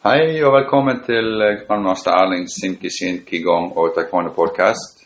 Hei 0.00 0.40
og 0.44 0.54
velkommen 0.54 1.02
til 1.04 1.26
grandmaster 1.66 2.14
Erling 2.16 2.46
Sinkishin 2.48 3.18
Kigong 3.26 3.66
og 3.76 3.90
Taekwondo 3.96 4.30
podcast. 4.32 5.02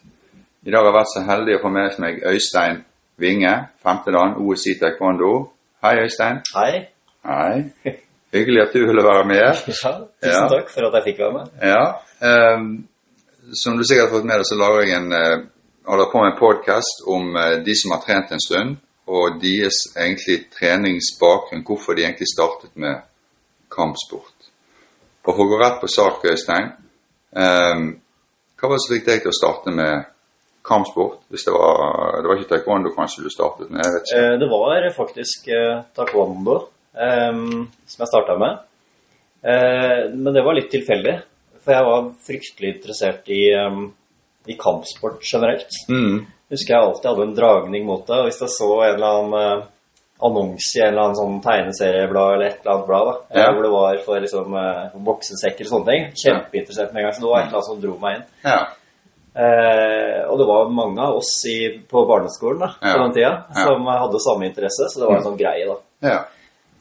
I 0.62 0.70
dag 0.70 0.78
har 0.78 0.86
jeg 0.88 0.94
vært 0.96 1.12
så 1.12 1.22
heldig 1.30 1.56
å 1.56 1.62
få 1.64 1.70
med 1.74 1.96
meg 2.04 2.20
Øystein 2.30 2.76
Vinge, 3.18 3.54
femtedan 3.82 4.36
OSI 4.38 4.76
Taekwondo. 4.80 5.32
Hei, 5.82 5.94
Øystein. 6.04 6.38
Hei. 6.54 6.84
Hei. 7.26 7.94
Hyggelig 8.34 8.62
at 8.62 8.76
du 8.76 8.84
ville 8.86 9.04
være 9.06 9.24
med. 9.32 9.42
Ja, 9.42 9.52
tusen 10.22 10.30
Ja. 10.30 10.46
takk 10.54 10.70
for 10.74 10.86
at 10.88 10.94
jeg 10.98 11.06
fikk 11.08 11.18
være 11.24 11.34
med. 11.38 11.46
Ja. 11.72 11.84
Um, 12.30 12.70
som 13.62 13.76
du 13.76 13.82
sikkert 13.84 14.08
har 14.08 14.14
fått 14.16 14.28
med 14.30 14.38
deg, 14.38 14.46
så 14.50 14.60
lager 14.62 14.86
jeg 14.86 14.96
en, 15.00 15.10
uh, 15.12 15.46
holder 15.90 16.10
på 16.12 16.22
med 16.22 16.30
en 16.32 16.38
podkast 16.44 17.02
om 17.16 17.34
uh, 17.34 17.58
de 17.66 17.74
som 17.80 17.96
har 17.96 18.02
trent 18.06 18.30
en 18.32 18.46
stund, 18.46 18.76
og 19.06 19.42
deres 19.42 19.82
egentlig 19.98 20.38
treningsbakgrunn, 20.54 21.66
hvorfor 21.66 21.98
de 21.98 22.06
egentlig 22.06 22.30
startet 22.36 22.72
med 22.76 23.02
kampsport. 23.74 24.33
Og 25.24 25.30
for 25.32 25.44
å 25.44 25.50
gå 25.50 25.60
rett 25.60 25.78
på 25.80 25.88
sak, 25.88 26.24
Øystein, 26.28 26.72
um, 27.32 27.86
hva 28.60 28.68
var 28.68 28.76
det 28.76 28.84
som 28.84 28.94
fikk 28.94 29.06
deg 29.08 29.22
til 29.24 29.32
å 29.32 29.38
starte 29.38 29.72
med 29.74 30.04
kampsport? 30.64 31.22
Hvis 31.32 31.46
det 31.46 31.54
var, 31.56 32.20
det 32.20 32.28
var 32.28 32.40
ikke 32.40 32.52
taekwondo 32.52 32.92
kanskje 32.94 33.24
du 33.24 33.30
startet 33.32 33.72
med? 33.72 33.82
jeg 33.84 33.94
vet 33.94 34.06
ikke. 34.08 34.20
Eh, 34.20 34.38
Det 34.40 34.48
var 34.52 34.86
faktisk 34.96 35.48
eh, 35.52 35.82
taekwondo 35.96 36.56
um, 36.92 37.66
som 37.88 38.04
jeg 38.04 38.12
starta 38.12 38.38
med. 38.40 38.62
Uh, 39.44 40.12
Men 40.14 40.32
det 40.36 40.44
var 40.44 40.56
litt 40.56 40.70
tilfeldig, 40.72 41.18
for 41.64 41.76
jeg 41.76 41.88
var 41.88 42.08
fryktelig 42.28 42.72
interessert 42.76 43.28
i, 43.32 43.42
um, 43.60 43.90
i 44.48 44.56
kampsport 44.60 45.24
generelt. 45.24 45.72
Mm. 45.88 46.24
Husker 46.52 46.76
jeg 46.76 46.84
alltid 46.84 47.10
hadde 47.10 47.28
en 47.28 47.36
dragning 47.36 47.86
mot 47.88 48.04
det, 48.06 48.20
og 48.20 48.28
hvis 48.28 48.42
jeg 48.44 48.52
så 48.52 48.70
en 48.84 48.94
eller 48.94 49.18
annen 49.18 49.38
eh, 49.40 49.68
annonse 50.22 50.78
i 50.78 50.82
en 50.82 50.92
eller 50.92 51.02
annen 51.02 51.18
sånn 51.18 51.40
tegneserieblad 51.42 52.34
eller 52.34 52.46
et 52.46 52.60
eller 52.62 52.74
annet 52.74 52.86
blad, 52.86 53.06
da, 53.08 53.14
eh, 53.34 53.42
Ja. 53.42 53.52
hvor 53.52 53.62
det 53.62 53.72
var 53.74 53.96
for 54.04 54.20
liksom 54.20 54.54
eh, 54.56 54.94
boksesekker 55.08 55.64
og 55.66 55.72
sånne 55.72 55.86
ting, 55.90 56.04
kjempeinteressert 56.22 56.92
med 56.92 57.00
en 57.02 57.06
gang, 57.08 57.12
så 57.16 57.20
det 57.24 57.30
var 57.32 57.40
et 57.40 57.46
eller 57.48 57.58
annet 57.58 57.70
som 57.70 57.80
dro 57.82 57.98
meg 57.98 58.16
inn. 58.16 58.24
Ja. 58.44 58.60
Eh, 59.34 60.20
og 60.30 60.38
det 60.38 60.46
var 60.46 60.68
mange 60.70 61.02
av 61.02 61.16
oss 61.18 61.32
i, 61.50 61.58
på 61.90 62.04
barneskolen 62.06 62.60
da, 62.62 62.68
Ja. 62.80 62.92
på 62.94 63.02
den 63.02 63.14
tida 63.16 63.44
som 63.64 63.86
hadde 63.90 64.20
samme 64.22 64.46
interesse, 64.46 64.86
så 64.88 65.00
det 65.00 65.08
var 65.08 65.16
en 65.16 65.26
sånn 65.26 65.38
greie. 65.38 65.66
da. 65.66 65.76
ja. 66.08 66.24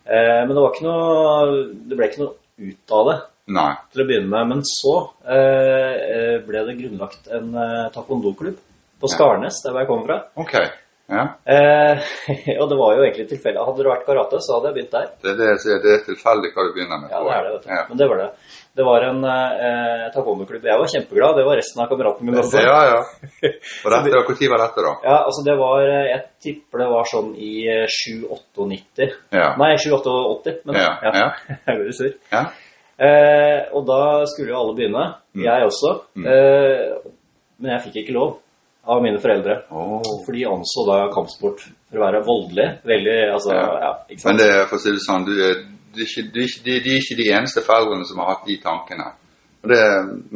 Eh, 0.05 0.41
men 0.45 0.49
det 0.53 0.61
var 0.61 0.73
ikke 0.73 0.83
noe, 0.83 1.65
det 1.87 1.95
ble 1.97 2.07
ikke 2.09 2.19
noe 2.19 2.33
ut 2.59 2.91
av 2.91 3.05
det 3.07 3.17
Nei. 3.55 3.73
til 3.93 4.03
å 4.03 4.07
begynne 4.07 4.29
med. 4.29 4.47
Men 4.49 4.61
så 4.67 5.09
eh, 5.25 5.93
eh, 6.13 6.37
ble 6.45 6.65
det 6.67 6.75
grunnlagt 6.77 7.27
en 7.31 7.55
eh, 7.55 7.89
taekwondo-klubb 7.95 8.57
på 9.01 9.07
Skarnes, 9.09 9.61
der 9.63 9.71
hvor 9.71 9.79
jeg 9.79 9.87
kommer 9.87 10.05
fra. 10.05 10.17
Ok. 10.37 10.53
Ja. 11.13 11.23
Eh, 11.53 12.11
og 12.61 12.67
det 12.71 12.77
var 12.79 12.97
jo 12.97 13.05
egentlig 13.05 13.27
tilfeldig. 13.29 13.61
Hadde 13.67 13.83
det 13.85 13.91
vært 13.91 14.05
karate, 14.07 14.41
så 14.41 14.57
hadde 14.57 14.71
jeg 14.71 14.77
begynt 14.79 14.97
der. 14.97 15.07
Det, 15.23 15.33
det, 15.39 15.47
det 15.85 15.93
er 15.93 16.03
tilfeldig 16.09 16.51
hva 16.55 16.65
du 16.67 16.73
begynner 16.75 17.01
med. 17.03 17.13
Ja, 17.13 17.21
det 17.27 17.37
er 17.37 17.47
det, 17.47 17.53
vet 17.55 17.65
du. 17.65 17.71
Ja. 17.73 17.83
Men 17.89 18.01
det 18.01 18.09
var 18.11 18.21
det. 18.23 18.29
Det 18.73 18.85
var 18.87 19.05
en 19.05 19.21
eh, 19.29 20.03
taekwondo-klubb. 20.15 20.65
Jeg 20.65 20.81
var 20.81 20.91
kjempeglad. 20.95 21.35
Det 21.37 21.45
var 21.45 21.59
resten 21.61 21.83
av 21.83 21.89
kameratene 21.91 22.29
mine 22.29 22.41
også. 22.41 22.63
Ja, 22.65 22.79
ja. 22.89 22.99
Og 23.85 23.93
dette, 23.93 24.09
Når 24.09 24.53
var 24.55 24.63
dette, 24.65 24.85
da? 24.87 24.93
Ja, 25.05 25.17
altså 25.19 25.45
det 25.45 25.57
var 25.59 25.85
eh, 25.85 26.07
Jeg 26.09 26.21
tipper 26.41 26.81
det 26.81 26.91
var 26.95 27.09
sånn 27.11 27.31
i 27.37 27.53
eh, 27.69 27.85
7-98. 27.85 29.09
Ja. 29.37 29.51
Nei, 29.61 29.73
7-88. 29.77 30.55
Men 30.65 30.79
Ja, 30.81 30.93
ja. 31.05 31.27
jeg 31.69 31.81
blir 31.83 31.97
sur. 31.99 32.13
ja. 32.33 32.45
Eh, 33.03 33.59
og 33.73 33.85
da 33.89 33.99
skulle 34.29 34.53
jo 34.53 34.59
alle 34.59 34.75
begynne. 34.77 35.05
Mm. 35.33 35.45
Jeg 35.45 35.69
også. 35.69 35.93
Mm. 36.17 36.27
Eh, 36.29 37.13
men 37.61 37.75
jeg 37.75 37.85
fikk 37.87 38.01
ikke 38.03 38.17
lov 38.17 38.33
av 38.85 39.01
mine 39.03 39.19
foreldre. 39.23 39.61
Oh. 39.71 40.01
For 40.25 40.33
de 40.35 40.43
anså 40.49 40.83
da 40.89 40.97
kampsport 41.13 41.61
for 41.89 41.99
å 41.99 42.03
være 42.03 42.23
voldelig. 42.25 42.67
Veldig 42.83 43.17
Altså, 43.33 43.53
Ja. 43.55 43.79
ja, 43.85 43.91
ikke 44.09 44.25
Men 44.27 44.37
det 44.37 44.47
er 44.49 44.65
for 44.67 44.75
å 44.77 44.79
si 44.83 44.91
det 44.91 45.03
sånn, 45.07 45.25
du, 45.25 45.31
er- 45.39 45.61
du 45.93 46.01
er 46.01 46.07
ikke, 46.09 46.25
du 46.33 46.39
er 46.41 46.47
ikke, 46.49 46.63
de, 46.65 46.79
de 46.83 46.89
er 46.95 46.99
ikke 47.01 47.17
de 47.23 47.29
eneste 47.37 47.61
foreldrene 47.63 48.05
som 48.09 48.19
har 48.19 48.33
hatt 48.33 48.45
de 48.47 48.57
tankene. 48.63 49.11
Det, 49.63 49.79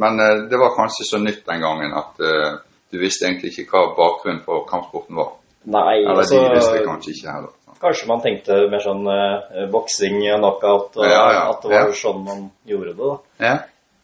men 0.00 0.20
eh, 0.24 0.48
det 0.48 0.56
var 0.58 0.72
kanskje 0.78 1.04
så 1.04 1.18
nytt 1.20 1.44
den 1.44 1.60
gangen 1.60 1.92
at 1.92 2.16
uh, 2.24 2.58
du 2.90 2.96
visste 2.98 3.26
egentlig 3.28 3.52
ikke 3.58 3.68
hva 3.74 3.82
bakgrunnen 3.98 4.40
for 4.46 4.64
kampsporten 4.70 5.16
var. 5.18 5.34
Nei, 5.68 5.98
Eller 6.00 6.22
altså 6.22 6.38
de 6.40 6.54
visste 6.56 6.84
kanskje 6.86 7.12
ikke 7.12 7.32
heller. 7.34 7.52
Kanskje 7.82 8.08
man 8.08 8.22
tenkte 8.24 8.56
mer 8.72 8.80
sånn 8.80 9.04
uh, 9.06 9.66
boksing, 9.70 10.16
knockout, 10.40 10.96
og 10.96 11.04
Ja, 11.04 11.26
ja, 11.36 11.42
at 11.52 11.60
det 11.62 11.70
var 11.76 11.92
sånn 11.92 12.24
man 12.24 12.46
gjorde 12.66 12.94
det. 12.96 12.96
da. 13.04 13.18
Ja, 13.50 13.56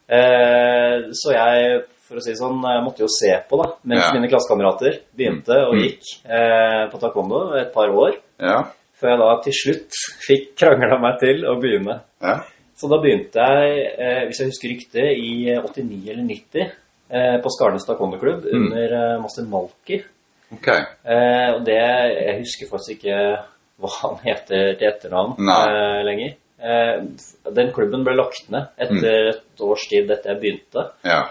Eh, 0.04 1.08
så 1.16 1.32
jeg, 1.32 1.78
for 2.08 2.16
å 2.20 2.22
si 2.24 2.34
sånn, 2.36 2.60
jeg 2.62 2.84
måtte 2.84 3.00
jo 3.04 3.08
se 3.08 3.32
på 3.48 3.56
da, 3.62 3.70
mens 3.84 4.04
Ja. 4.04 4.12
mine 4.14 4.28
klassekamerater 4.28 4.98
begynte 5.16 5.56
og 5.66 5.74
Mm. 5.74 5.82
gikk 5.82 6.02
eh, 6.28 6.88
på 6.92 7.00
taekwondo 7.00 7.54
et 7.60 7.72
par 7.72 7.88
år, 7.88 8.16
ja, 8.40 8.62
før 9.00 9.08
jeg 9.10 9.18
da 9.18 9.40
til 9.42 9.52
slutt 9.52 9.90
fikk 10.28 10.54
krangla 10.56 10.98
meg 11.00 11.18
til 11.20 11.44
å 11.44 11.60
begynne. 11.60 12.00
ja. 12.22 12.40
Så 12.76 12.88
da 12.90 12.96
begynte 12.98 13.38
jeg, 13.38 13.94
eh, 13.98 14.24
hvis 14.26 14.38
jeg 14.40 14.48
husker 14.50 14.68
riktig, 14.68 15.04
i 15.16 15.54
89 15.56 16.08
eller 16.10 16.24
90 16.26 16.72
eh, 17.10 17.36
på 17.40 17.48
Skarnes 17.54 17.86
taekwondo-klubb 17.86 18.42
Mm. 18.44 18.66
under 18.66 18.94
eh, 19.14 19.20
master 19.22 19.44
Malki. 19.46 20.02
Ok. 20.52 20.68
Eh, 20.68 21.54
og 21.54 21.64
det, 21.64 21.78
jeg 21.78 22.38
husker 22.40 22.66
faktisk 22.68 22.98
ikke 22.98 23.38
hva 23.80 23.88
han 24.02 24.18
heter 24.24 24.74
til 24.78 24.88
etternavn 24.88 25.38
eh, 25.38 26.02
lenger. 26.04 26.34
Eh, 26.64 27.00
den 27.54 27.72
klubben 27.72 28.04
ble 28.04 28.16
lagt 28.16 28.50
ned 28.50 28.66
etter 28.78 29.28
et 29.30 29.60
års 29.60 29.86
tid 29.88 30.10
etter 30.10 30.34
jeg 30.34 30.40
begynte. 30.42 30.90
Ja. 31.04 31.22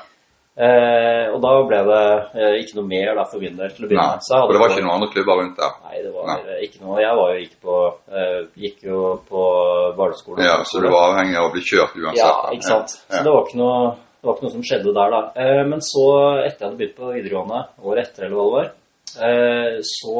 Eh, 0.53 1.31
og 1.33 1.39
da 1.41 1.51
ble 1.65 1.77
det 1.87 2.01
eh, 2.37 2.55
ikke 2.61 2.75
noe 2.77 2.85
mer 2.85 3.15
da, 3.17 3.23
for 3.25 3.41
min 3.41 3.55
del 3.57 3.71
til 3.73 3.85
å 3.85 3.89
begynne 3.89 4.05
med. 4.13 4.21
Så 4.21 4.37
det 4.51 4.59
var 4.61 4.69
ikke 4.69 4.83
noen 4.85 4.95
andre 4.99 5.09
klubber 5.15 5.39
rundt 5.41 5.57
der? 5.57 5.71
Nei, 5.87 6.01
det 6.05 6.11
var 6.13 6.27
Nei. 6.29 6.35
eh, 6.53 6.59
ikke 6.67 6.81
noe. 6.83 6.99
Jeg 7.01 7.17
var 7.17 7.31
jo 7.33 7.39
gikk 7.41 7.55
på, 7.65 7.77
eh, 8.13 8.37
gikk 8.67 8.83
jo 8.85 8.99
på 9.31 9.45
barneskolen. 9.97 10.45
Ja, 10.45 10.59
Så 10.69 10.81
du 10.83 10.89
var 10.93 11.07
avhengig 11.15 11.39
av 11.41 11.49
å 11.49 11.53
bli 11.55 11.61
kjørt 11.65 11.97
uansett? 11.97 12.21
Ja, 12.21 12.35
ikke 12.53 12.69
sant. 12.69 12.93
Ja. 13.09 13.17
Så 13.17 13.23
det 13.25 13.33
var 13.33 13.47
ikke 13.47 13.57
noe, 13.63 13.79
det 13.97 14.29
var 14.29 14.37
ikke 14.37 14.45
noe 14.47 14.55
som 14.59 14.65
skjedde 14.69 14.93
der, 14.99 15.09
da. 15.17 15.21
Eh, 15.41 15.63
men 15.73 15.81
så, 15.81 16.05
etter 16.45 16.59
jeg 16.59 16.69
hadde 16.69 16.81
begynt 16.83 16.97
på 17.01 17.13
videregående, 17.17 17.61
året 17.81 18.07
etter 18.11 18.27
eller 18.29 18.37
hva 18.37 18.45
det 18.45 18.55
var, 18.59 18.71
eh, 19.25 19.77
så 19.81 20.13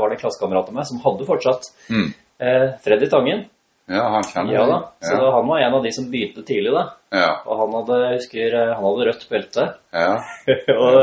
var 0.00 0.08
det 0.08 0.16
en 0.16 0.22
klassekamerat 0.24 0.68
av 0.72 0.74
meg 0.80 0.86
som 0.88 1.04
hadde 1.04 1.28
fortsatt 1.28 1.68
Mm. 1.92 2.08
eh, 2.40 2.66
Freddy 2.82 3.06
Tangen. 3.12 3.44
Ja, 3.88 4.02
han 4.14 4.22
kjenner 4.24 4.52
Ja 4.54 4.66
da. 4.66 4.78
Så 5.04 5.16
Ja. 5.18 5.30
han 5.36 5.46
var 5.48 5.58
en 5.60 5.74
av 5.74 5.82
de 5.84 5.90
som 5.92 6.04
begynte 6.10 6.42
tidlig, 6.46 6.72
da. 6.72 6.84
Ja. 7.12 7.30
Og 7.46 7.58
han 7.60 7.74
hadde, 7.78 7.98
husker, 8.14 8.54
eh, 8.54 8.74
han 8.74 8.84
hadde 8.84 9.06
rødt 9.10 9.28
belte. 9.28 9.66
Ja. 9.92 10.14
og 10.84 11.00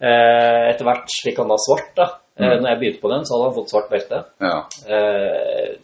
eh, 0.00 0.70
etter 0.70 0.84
hvert 0.86 1.08
fikk 1.24 1.38
han 1.42 1.48
da 1.50 1.56
svart, 1.58 1.90
da. 1.96 2.06
Eh, 2.38 2.44
Mm. 2.46 2.62
når 2.62 2.68
jeg 2.68 2.78
begynte 2.80 3.00
på 3.00 3.08
den, 3.10 3.24
så 3.24 3.32
hadde 3.34 3.48
han 3.48 3.56
fått 3.56 3.70
svart 3.72 3.90
belte. 3.90 4.18
Ja. 4.44 4.56
Eh, 4.92 5.74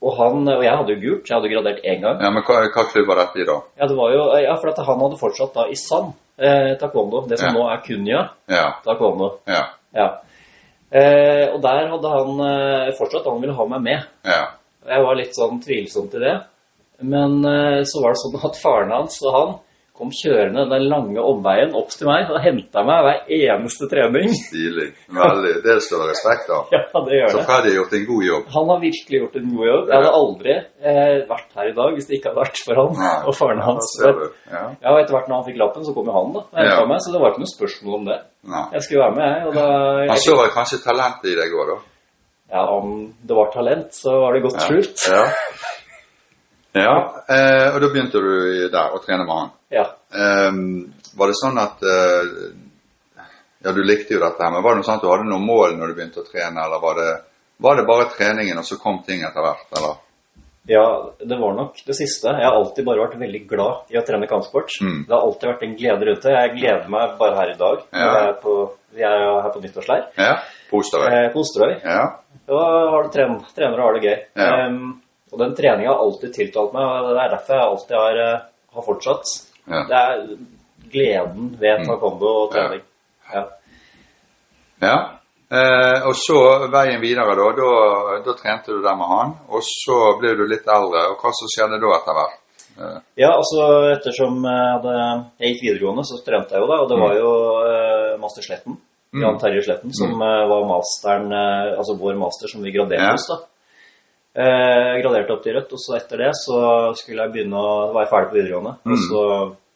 og 0.00 0.14
han, 0.16 0.48
og 0.48 0.62
jeg 0.64 0.76
hadde 0.78 0.94
jo 0.94 1.00
gult, 1.02 1.26
så 1.26 1.34
jeg 1.34 1.36
hadde 1.40 1.50
gradert 1.52 1.80
én 1.84 2.00
gang. 2.00 2.20
ja, 2.22 2.30
Men 2.30 2.42
hva, 2.46 2.60
hva 2.72 2.84
klubb 2.92 3.06
var 3.10 3.16
dette 3.20 3.42
i, 3.42 3.44
da? 3.44 3.56
Ja, 3.76 3.86
det 3.90 3.96
var 3.98 4.12
jo, 4.14 4.22
ja, 4.40 4.54
for 4.56 4.70
at 4.70 4.78
han 4.86 5.00
hadde 5.02 5.18
fortsatt 5.20 5.52
da 5.58 5.66
i 5.68 5.74
Sand, 5.76 6.14
eh, 6.38 6.72
taekwondo, 6.80 7.26
det 7.28 7.38
som 7.38 7.50
Ja. 7.50 7.52
nå 7.58 7.66
er 7.72 7.82
Kunya 7.84 8.30
Ja. 8.48 8.70
taekwondo. 8.86 9.40
Ja. 9.46 9.64
Ja. 9.92 10.08
Eh, 10.92 11.52
og 11.54 11.60
der 11.62 11.90
hadde 11.90 12.08
han 12.08 12.40
eh, 12.40 12.92
fortsatt, 12.98 13.26
han 13.28 13.40
ville 13.42 13.54
ha 13.54 13.64
meg 13.66 13.82
med. 13.82 14.06
Ja. 14.24 14.46
Jeg 14.88 15.02
var 15.04 15.18
litt 15.18 15.34
sånn 15.36 15.60
tvilsom 15.64 16.08
til 16.12 16.24
det. 16.24 16.36
Men 17.00 17.40
eh, 17.48 17.80
så 17.88 18.02
var 18.04 18.14
det 18.14 18.20
sånn 18.22 18.38
at 18.44 18.60
faren 18.60 18.92
hans 18.92 19.18
og 19.24 19.34
han 19.36 19.58
kom 20.00 20.08
kjørende 20.16 20.62
den 20.70 20.86
lange 20.88 21.20
omveien 21.20 21.74
opp 21.76 21.90
til 21.92 22.08
meg 22.08 22.30
og 22.32 22.38
henta 22.40 22.80
meg 22.88 23.02
hver 23.04 23.18
eneste 23.36 23.84
trening. 23.90 24.30
Stilig. 24.32 24.86
Veldig. 25.12 25.50
Det 25.66 25.74
står 25.84 26.06
respekt 26.08 26.48
av. 26.56 26.70
ja, 26.74 26.80
det 27.04 27.18
gjør 27.18 27.26
det. 27.26 27.34
Så. 27.34 27.42
Freddy 27.50 27.68
har 27.68 27.76
gjort 27.76 27.96
en 27.98 28.06
god 28.08 28.24
jobb. 28.28 28.46
Han 28.54 28.72
har 28.72 28.80
virkelig 28.86 29.20
gjort 29.20 29.36
en 29.42 29.50
god 29.52 29.68
jobb. 29.70 29.84
Jeg 29.90 29.96
hadde 29.98 30.14
aldri 30.20 30.54
eh, 30.56 31.12
vært 31.34 31.60
her 31.60 31.68
i 31.68 31.76
dag 31.76 31.92
hvis 31.98 32.08
det 32.08 32.16
ikke 32.16 32.32
hadde 32.32 32.40
vært 32.46 32.62
for 32.64 32.80
han 32.80 32.96
Nei. 33.02 33.12
og 33.28 33.36
faren 33.36 33.62
hans. 33.66 33.92
Ja. 34.00 34.14
Ja, 34.48 34.64
og 34.94 35.02
etter 35.02 35.18
hvert 35.18 35.28
når 35.28 35.36
han 35.36 35.48
fikk 35.50 35.60
lappen, 35.60 35.84
så 35.84 35.96
kom 35.98 36.08
jo 36.08 36.16
han 36.16 36.32
da 36.38 36.46
og 36.48 36.64
Ja. 36.70 36.80
meg, 36.88 37.04
så 37.04 37.12
det 37.12 37.20
var 37.20 37.34
ikke 37.34 37.44
noe 37.44 37.52
spørsmål 37.52 37.98
om 38.00 38.08
det. 38.08 38.18
Nei. 38.56 38.64
Jeg 38.78 38.86
skulle 38.88 39.04
være 39.04 39.16
med, 39.20 39.28
jeg. 39.36 39.46
Og 39.50 39.60
da, 39.60 39.68
Han 40.14 40.24
så 40.24 40.40
vel 40.40 40.52
kanskje 40.56 40.80
talentet 40.88 41.28
i 41.34 41.36
deg 41.42 41.56
òg, 41.60 41.74
da? 41.74 41.78
Ja, 42.50 42.64
om 42.74 43.14
det 43.22 43.34
var 43.36 43.52
talent, 43.54 43.94
så 43.94 44.16
var 44.24 44.34
det 44.34 44.42
godt 44.44 44.62
skjult. 44.66 45.04
Ja. 45.10 45.24
ja. 46.72 46.96
Eh, 47.28 47.68
og 47.74 47.80
da 47.82 47.90
begynte 47.92 48.22
du 48.22 48.34
der 48.72 48.96
å 48.96 49.00
trene 49.04 49.24
med 49.26 49.36
han. 49.36 49.52
Ja. 49.74 49.86
Eh, 50.14 50.50
var 51.18 51.30
det 51.30 51.38
sånn 51.38 51.58
at 51.62 51.82
eh, 51.86 52.34
Ja, 53.60 53.72
du 53.76 53.82
likte 53.84 54.14
jo 54.14 54.20
dette 54.22 54.46
men 54.48 54.62
var 54.64 54.72
det 54.72 54.80
noe 54.80 54.86
sånn 54.88 54.96
at 54.96 55.02
du 55.04 55.10
hadde 55.10 55.26
noen 55.28 55.44
mål 55.44 55.74
når 55.76 55.90
du 55.90 55.96
begynte 55.98 56.22
å 56.22 56.28
trene, 56.28 56.62
eller 56.64 56.80
var 56.80 56.94
det, 56.96 57.10
var 57.60 57.76
det 57.76 57.88
bare 57.90 58.06
treningen, 58.14 58.56
og 58.56 58.64
så 58.64 58.78
kom 58.80 59.02
ting 59.04 59.20
etter 59.26 59.44
hvert, 59.44 59.66
eller? 59.76 59.98
ja, 60.70 60.84
det 61.18 61.36
var 61.40 61.54
nok 61.56 61.80
det 61.86 61.94
siste. 61.98 62.30
Jeg 62.30 62.46
har 62.46 62.54
alltid 62.54 62.84
bare 62.86 63.02
vært 63.02 63.16
veldig 63.18 63.40
glad 63.50 63.90
i 63.90 63.96
å 63.98 64.02
trene 64.06 64.28
kampsport. 64.30 64.70
Mm. 64.84 65.00
Det 65.08 65.14
har 65.16 65.24
alltid 65.26 65.48
vært 65.50 65.64
en 65.66 65.72
glede 65.80 66.06
rundt 66.06 66.26
det. 66.26 66.34
Jeg 66.36 66.52
gleder 66.58 66.92
meg 66.92 67.14
bare 67.18 67.38
her 67.40 67.50
i 67.50 67.56
dag. 67.58 67.80
Ja. 67.90 68.04
Jeg 68.06 68.28
er 68.28 68.36
på, 68.44 68.54
vi 68.94 69.06
er 69.08 69.24
jo 69.24 69.32
her 69.40 69.54
på 69.54 69.62
nyttårsleir 69.64 70.04
Ja? 70.20 70.34
Posterøy? 70.70 71.08
eh, 71.10 71.26
på 71.32 71.42
Osterøy. 71.42 71.72
Ja? 71.82 72.04
Da 72.50 72.60
har 72.90 73.04
du 73.06 73.10
tren, 73.14 73.36
trener 73.54 73.78
og 73.78 73.86
har 73.86 73.98
det 73.98 74.02
gøy. 74.08 74.18
Ja. 74.42 74.48
Um, 74.66 74.96
og 75.30 75.38
den 75.44 75.52
treninga 75.54 75.92
har 75.92 76.00
alltid 76.02 76.32
tiltalt 76.34 76.72
meg, 76.74 76.82
og 76.82 77.12
det 77.14 77.22
er 77.22 77.34
derfor 77.36 77.54
jeg 77.60 77.68
alltid 77.70 77.96
har, 78.00 78.16
eh, 78.24 78.40
har 78.74 78.86
fortsatt. 78.88 79.30
Ja. 79.70 79.82
Det 79.86 80.00
er 80.00 80.24
gleden 80.90 81.52
ved 81.60 81.78
Mm. 81.80 81.86
taekwondo 81.86 82.30
og 82.42 82.50
trening. 82.52 82.82
Ja. 83.34 83.44
ja. 84.82 84.96
Eh, 85.50 86.06
og 86.06 86.14
så 86.18 86.40
veien 86.70 87.00
videre, 87.02 87.34
da, 87.38 87.46
da. 87.58 88.18
Da 88.26 88.34
trente 88.38 88.70
du 88.74 88.82
der 88.82 88.96
med 88.98 89.06
han, 89.10 89.32
og 89.50 89.62
så 89.66 89.96
ble 90.20 90.34
du 90.38 90.44
litt 90.46 90.66
eldre, 90.66 91.06
og 91.10 91.18
hva 91.22 91.32
som 91.34 91.50
skjedde 91.54 91.80
da 91.82 91.94
etter 91.96 92.18
hvert? 92.18 92.36
Eh, 92.80 92.98
Ja, 93.22 93.32
altså 93.36 93.64
ettersom 93.94 94.42
jeg, 94.46 94.68
hadde, 94.74 94.94
jeg 95.40 95.54
gikk 95.54 95.62
videregående, 95.68 96.04
så 96.06 96.20
trente 96.26 96.54
jeg 96.54 96.62
jo 96.62 96.68
da, 96.70 96.78
og 96.82 96.88
det 96.90 96.98
var 97.02 97.14
jo 97.18 97.32
eh, 97.66 98.18
master 98.22 98.42
Sletten, 98.46 98.78
Mm. 99.12 99.22
Jan 99.24 99.38
Terje 99.42 99.62
Sletten, 99.66 99.90
som 99.92 100.12
mm. 100.14 100.48
var 100.50 100.66
masteren, 100.68 101.32
eh, 101.34 101.78
altså 101.78 101.96
vår 101.98 102.18
master 102.18 102.48
som 102.48 102.62
vi 102.62 102.70
graderte 102.74 103.02
Ja. 103.02 103.12
hos 103.16 103.26
da. 103.26 103.38
Eh, 104.40 105.00
graderte 105.02 105.34
opp 105.34 105.42
til 105.42 105.56
Rødt, 105.56 105.72
og 105.74 105.80
så 105.82 105.96
etter 105.96 106.22
det 106.22 106.30
så 106.38 106.58
skulle 106.94 107.24
jeg 107.24 107.32
begynne 107.34 107.58
å, 107.58 107.92
være 107.96 108.10
ferdig 108.12 108.30
på 108.30 108.38
videregående, 108.38 108.76
Mm. 108.84 108.92
og 108.92 108.98
så 109.08 109.22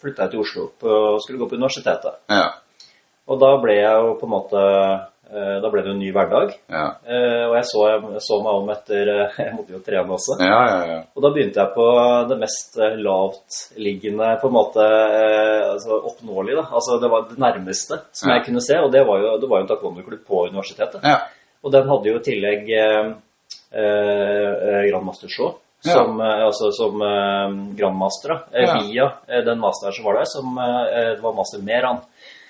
flyttet 0.01 0.23
jeg 0.23 0.31
til 0.31 0.41
Oslo 0.41 0.69
på, 0.79 0.87
og 0.87 1.21
skulle 1.21 1.39
gå 1.41 1.49
på 1.51 1.57
universitetet. 1.59 2.15
Ja. 2.31 2.53
Og 3.27 3.41
da 3.41 3.57
ble 3.59 3.75
jeg 3.75 3.97
jo 4.05 4.15
på 4.21 4.29
en 4.29 4.35
måte, 4.37 4.63
eh, 4.63 5.01
da 5.33 5.71
ble 5.73 5.81
det 5.83 5.89
jo 5.89 5.95
en 5.95 6.01
ny 6.03 6.11
hverdag, 6.15 6.53
Ja. 6.71 6.83
eh, 7.09 7.45
og 7.49 7.55
jeg 7.57 7.65
så, 7.71 7.81
jeg 8.13 8.21
så 8.23 8.37
meg 8.45 8.59
om 8.61 8.69
etter, 8.75 9.09
eh, 9.15 9.39
jeg 9.47 9.55
måtte 9.57 9.73
jo 9.75 9.81
trene 9.87 10.15
også. 10.15 10.37
Ja, 10.45 10.61
ja, 10.69 10.81
ja. 10.93 10.99
Og 11.17 11.23
da 11.25 11.31
begynte 11.35 11.61
jeg 11.63 11.73
på 11.75 11.87
det 12.31 12.39
mest 12.43 12.79
eh, 12.79 12.95
lavtliggende, 13.07 14.29
på 14.43 14.51
en 14.51 14.57
måte 14.59 14.85
eh, 14.85 15.65
altså 15.73 15.99
oppnåelig. 16.11 16.57
da. 16.61 16.67
Altså 16.77 16.99
Det 17.03 17.11
var 17.11 17.27
det 17.31 17.39
nærmeste 17.43 18.01
som 18.13 18.31
jeg 18.35 18.45
kunne 18.47 18.63
se, 18.63 18.79
og 18.85 18.93
det 18.93 19.03
var 19.09 19.19
jo, 19.25 19.35
det 19.43 19.49
var 19.51 19.59
jo 19.63 19.67
en 19.67 19.73
taekwondo-klubb 19.73 20.25
på 20.29 20.45
universitetet. 20.53 21.01
Ja. 21.03 21.19
Og 21.65 21.73
den 21.73 21.89
hadde 21.89 22.11
jo 22.13 22.19
i 22.21 22.25
tillegg 22.29 22.69
eh, 22.77 23.13
eh, 23.73 24.91
Grandmaster 24.91 25.29
Shaw, 25.33 25.55
som, 25.85 26.21
eh, 26.21 26.45
altså, 26.47 26.71
som 26.73 27.01
eh, 27.03 27.55
grandmaster. 27.79 28.37
Eh. 28.53 28.75
Via 28.89 29.11
eh, 29.29 29.43
den 29.47 29.59
masteren 29.61 29.93
som 29.97 30.05
var 30.05 30.21
der, 30.21 30.29
som 30.31 30.59
eh, 30.59 31.15
var 31.23 31.35
master 31.37 31.63
Meran, 31.65 31.99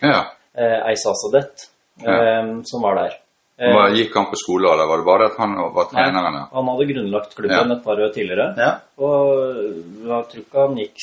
ja. 0.02 0.20
eh, 0.56 0.80
Eisasadet, 0.90 1.68
Ja. 2.02 2.14
eh, 2.40 2.48
som 2.64 2.82
var 2.82 2.94
der. 2.96 3.12
Eh, 3.56 3.70
Hva, 3.70 3.84
gikk 3.94 4.14
han 4.18 4.26
på 4.26 4.34
skole, 4.34 4.66
eller 4.72 4.88
var 4.90 4.98
det 4.98 5.06
bare 5.06 5.26
at 5.30 5.36
han 5.38 5.52
var 5.54 5.84
treneren? 5.86 6.34
Nei, 6.34 6.46
han 6.50 6.66
hadde 6.72 6.86
grunnlagt 6.90 7.34
klubben 7.36 7.68
Ja. 7.70 7.76
et 7.76 7.84
par 7.84 8.00
år 8.02 8.10
tidligere. 8.12 8.46
Ja. 8.58 8.70
Og 8.98 9.54
jeg 10.02 10.24
tror 10.30 10.40
ikke 10.42 10.58
han 10.66 10.74
gikk 10.76 10.98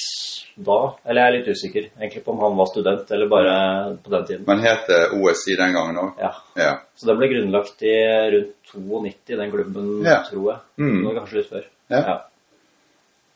da, 0.58 0.80
eller 1.06 1.22
jeg 1.22 1.28
er 1.32 1.38
litt 1.38 1.48
usikker 1.56 1.86
egentlig 1.96 2.24
på 2.26 2.32
om 2.34 2.40
han 2.44 2.58
var 2.58 2.66
student 2.68 3.10
eller 3.12 3.30
bare 3.32 3.54
på 4.04 4.10
den 4.12 4.26
tiden. 4.28 4.44
Men 4.48 4.60
het 4.60 4.84
det 4.88 5.00
OSI 5.16 5.56
den 5.56 5.72
gangen 5.74 5.96
òg? 5.96 6.12
Ja, 6.20 6.32
Ja. 6.58 6.74
Så 6.98 7.06
det 7.08 7.18
ble 7.18 7.30
grunnlagt 7.32 7.82
i 7.88 7.96
rundt 8.36 8.76
92, 8.76 9.38
den 9.38 9.52
klubben, 9.52 10.04
tror 10.04 10.52
jeg. 10.52 10.60
Mm. 10.78 10.98
Det 10.98 11.06
var 11.08 11.16
kanskje 11.22 11.38
litt 11.40 11.50
før. 11.50 11.66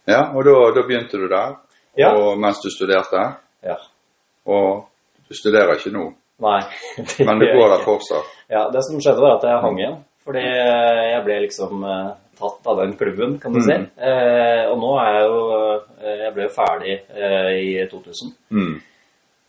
Ja. 0.08 0.22
Og 0.36 0.44
da, 0.46 0.54
da 0.76 0.82
begynte 0.88 1.18
du 1.18 1.28
der, 1.32 1.56
og 2.12 2.38
mens 2.38 2.60
du 2.62 2.70
studerte? 2.70 3.38
ja. 3.64 3.78
Og 4.46 4.86
du 5.28 5.34
studerer 5.34 5.74
ikke 5.80 5.92
nå, 5.96 6.14
Nei. 6.44 6.60
det 6.98 7.26
men 7.28 7.40
du 7.40 7.46
går 7.48 7.70
der 7.72 7.86
fortsatt? 7.86 8.36
Ja, 8.52 8.68
det 8.74 8.84
som 8.84 9.00
skjedde 9.00 9.24
var 9.24 9.38
at 9.38 9.48
jeg 9.48 9.64
hang 9.64 9.80
igjen. 9.80 9.98
Fordi 10.26 10.42
jeg 10.42 11.22
ble 11.26 11.38
liksom 11.44 11.84
eh, 11.86 12.14
tatt 12.40 12.68
av 12.72 12.82
den 12.82 12.96
klubben, 12.98 13.38
kan 13.40 13.54
du 13.54 13.62
si. 13.62 13.76
Mm. 13.78 13.88
Eh, 14.10 14.64
og 14.72 14.80
nå 14.82 14.92
er 15.02 15.12
jeg 15.14 15.26
jo 15.30 15.42
eh, 16.02 16.16
Jeg 16.24 16.34
ble 16.36 16.48
jo 16.48 16.54
ferdig 16.56 16.96
eh, 17.14 17.50
i 17.62 17.68
2000. 17.92 18.34
Mm. 18.50 18.74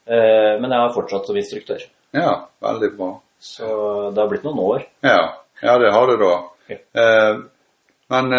Eh, 0.07 0.53
men 0.61 0.71
jeg 0.71 0.83
har 0.85 0.95
fortsatt 0.95 1.31
som 1.31 1.39
instruktør. 1.41 1.87
Ja, 2.17 2.35
veldig 2.63 2.93
bra. 2.99 3.11
Så 3.41 3.71
det 4.13 4.23
har 4.23 4.31
blitt 4.31 4.45
noen 4.47 4.63
år. 4.65 4.85
Ja, 5.05 5.21
ja 5.65 5.79
det 5.81 5.95
har 5.97 6.13
det 6.13 6.19
da. 6.23 6.35
Ja. 6.73 6.79
Eh, 7.03 7.41
men 8.13 8.31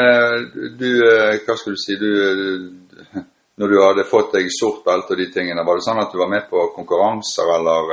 du, 0.80 0.92
hva 1.04 1.56
skal 1.60 1.74
du 1.76 1.80
si, 1.82 1.98
du 2.00 3.18
Når 3.60 3.72
du 3.74 3.76
hadde 3.82 4.06
fått 4.08 4.38
deg 4.38 4.48
sort 4.54 4.86
belte 4.86 5.12
og 5.12 5.20
de 5.20 5.26
tingene, 5.34 5.66
var 5.66 5.76
det 5.76 5.84
sånn 5.84 6.00
at 6.00 6.14
du 6.14 6.22
var 6.22 6.30
med 6.32 6.46
på 6.48 6.70
konkurranser 6.76 7.50
eller 7.58 7.92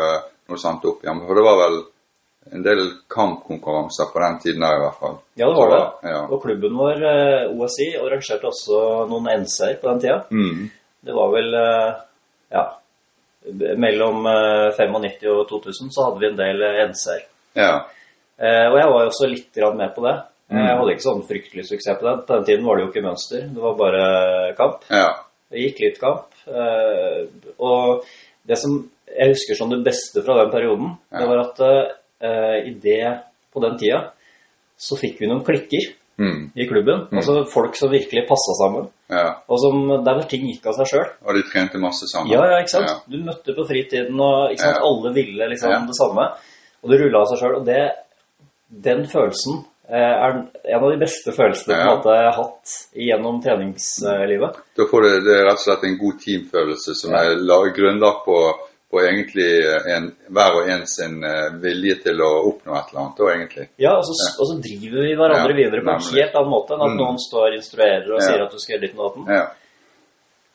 noe 0.48 0.58
sånt 0.60 0.84
opp 0.84 1.02
igjen? 1.04 1.20
For 1.26 1.34
det 1.38 1.44
var 1.46 1.56
vel 1.62 1.76
en 2.52 2.62
del 2.66 2.80
kampkonkurranser 3.08 4.10
på 4.12 4.20
den 4.20 4.38
tiden 4.42 4.60
der 4.66 4.76
i 4.76 4.82
hvert 4.84 4.98
fall. 5.00 5.14
Ja, 5.40 5.46
det 5.48 5.56
var 5.56 5.70
det. 5.72 6.10
Ja. 6.10 6.18
Og 6.28 6.42
klubben 6.42 6.74
vår, 6.76 7.04
eh, 7.08 7.46
OSI, 7.56 7.86
arrangerte 8.02 8.50
også 8.50 8.80
noen 9.08 9.30
NC-er 9.42 9.78
på 9.80 9.88
den 9.92 10.00
tida. 10.04 10.18
Mm. 10.30 10.66
Det 11.04 11.14
var 11.16 11.32
vel 11.32 11.54
eh, 11.60 11.94
ja, 12.52 12.64
mellom 13.76 14.26
eh, 14.26 14.68
95 14.76 15.26
og 15.32 15.48
2000 15.50 15.90
så 15.92 16.06
hadde 16.08 16.20
vi 16.22 16.30
en 16.30 16.38
del 16.38 16.62
eh, 16.68 16.84
NC-er. 16.90 17.24
ja. 17.60 17.72
Eh, 18.34 18.66
Og 18.66 18.76
jeg 18.80 18.88
var 18.90 19.02
jo 19.04 19.10
også 19.12 19.28
litt 19.30 19.58
med 19.78 19.94
på 19.96 20.02
det. 20.08 20.14
Eh, 20.18 20.30
Mm. 20.54 20.60
Jeg 20.68 20.76
hadde 20.76 20.92
ikke 20.92 21.02
sånn 21.08 21.22
fryktelig 21.24 21.62
suksess 21.66 21.96
på 21.98 22.04
det. 22.04 22.26
På 22.28 22.34
den 22.36 22.44
tiden 22.44 22.66
var 22.66 22.76
det 22.76 22.82
jo 22.84 22.88
ikke 22.90 23.02
mønster, 23.06 23.40
det 23.48 23.62
var 23.62 23.74
bare 23.78 24.54
kamp. 24.58 24.82
Ja. 24.92 25.06
Det 25.50 25.62
gikk 25.62 25.78
litt 25.80 25.98
kamp. 26.02 26.26
eh, 26.46 27.24
Og 27.58 28.04
det 28.46 28.58
som 28.60 28.74
jeg 29.18 29.28
husker 29.34 29.56
som 29.58 29.70
det 29.70 29.82
beste 29.84 30.22
fra 30.26 30.34
den 30.42 30.50
perioden, 30.52 30.94
det 31.12 31.26
var 31.28 31.38
at 31.44 31.60
uh, 31.60 32.56
i 32.66 32.72
det 32.82 33.20
på 33.54 33.60
den 33.62 33.76
tida 33.78 34.10
så 34.78 34.96
fikk 34.98 35.20
vi 35.20 35.26
noen 35.30 35.44
klikker 35.46 35.92
Mm. 36.16 36.52
i 36.54 36.62
klubben. 36.70 37.08
Altså 37.10 37.40
folk 37.50 37.74
som 37.74 37.90
virkelig 37.90 38.22
passa 38.28 38.52
sammen. 38.60 38.84
ja. 39.10 39.32
Og 39.50 39.58
som, 39.58 39.80
der 40.04 40.14
hvor 40.14 40.28
ting 40.30 40.44
gikk 40.46 40.64
av 40.70 40.76
seg 40.76 40.86
sjøl. 40.86 41.08
Og 41.26 41.34
de 41.34 41.42
trente 41.42 41.74
masse 41.82 42.06
sammen. 42.06 42.30
Ja, 42.30 42.44
ja, 42.52 42.60
ikke 42.62 42.70
sant? 42.70 42.86
Ja. 42.86 43.00
Du 43.10 43.16
møtte 43.26 43.50
på 43.56 43.64
fritiden, 43.66 44.20
og 44.22 44.52
ikke 44.52 44.62
sant? 44.62 44.76
Ja. 44.78 44.84
alle 44.86 45.10
ville 45.12 45.48
liksom 45.50 45.70
Ja. 45.72 45.80
det 45.88 45.96
samme. 45.98 46.28
Og 46.84 46.90
det 46.92 47.00
rulla 47.00 47.18
av 47.18 47.26
seg 47.32 47.38
sjøl. 47.42 47.56
Og 47.58 47.66
det, 47.66 47.80
den 48.86 49.02
følelsen 49.10 49.64
eh, 49.90 49.98
er 49.98 50.30
en 50.38 50.84
av 50.84 50.90
de 50.94 51.00
beste 51.02 51.32
følelsene 51.34 51.74
Ja. 51.82 51.98
jeg 51.98 52.24
har 52.30 52.38
hatt 52.38 52.76
gjennom 52.94 53.42
treningslivet. 53.42 54.54
Da 54.78 54.86
får 54.90 55.02
du 55.02 55.08
det 55.26 55.34
er 55.40 55.44
rett 55.48 55.58
og 55.58 55.64
slett 55.66 55.84
en 55.84 55.98
god 55.98 56.20
teamfølelse 56.22 56.94
som 56.94 57.10
Ja. 57.10 57.24
er 57.24 57.42
la- 57.42 57.72
grunnlagt 57.74 58.24
på, 58.24 58.38
på 58.94 59.02
egentlig 59.02 59.48
en, 59.96 60.06
hver 60.30 60.56
og 60.60 60.68
en 60.70 60.84
sin 60.88 61.18
eh, 61.26 61.48
vilje 61.62 61.96
til 62.06 62.22
å 62.22 62.30
oppnå 62.52 62.76
et 62.78 62.92
eller 62.92 63.00
annet. 63.02 63.18
Da, 63.18 63.28
egentlig. 63.34 63.66
Ja, 63.82 63.96
og 63.98 64.06
så, 64.06 64.14
og 64.38 64.48
så 64.52 64.56
driver 64.62 65.08
vi 65.08 65.16
hverandre 65.18 65.50
Ja, 65.50 65.58
videre 65.58 65.82
på 65.82 65.90
en 65.96 66.06
helt 66.14 66.38
annen 66.38 66.52
måte 66.54 66.76
enn 66.78 66.86
at 66.86 66.94
Mm. 66.94 67.00
noen 67.02 67.18
står 67.26 67.48
og 67.50 67.58
instruerer 67.58 68.06
og 68.12 68.20
Ja. 68.20 68.26
sier 68.28 68.44
at 68.46 68.54
du 68.54 68.62
skal 68.62 68.76
gjøre 68.76 68.86
ditt 68.86 68.96
og 68.98 69.04
datten. 69.08 69.26
Ja. 69.34 69.44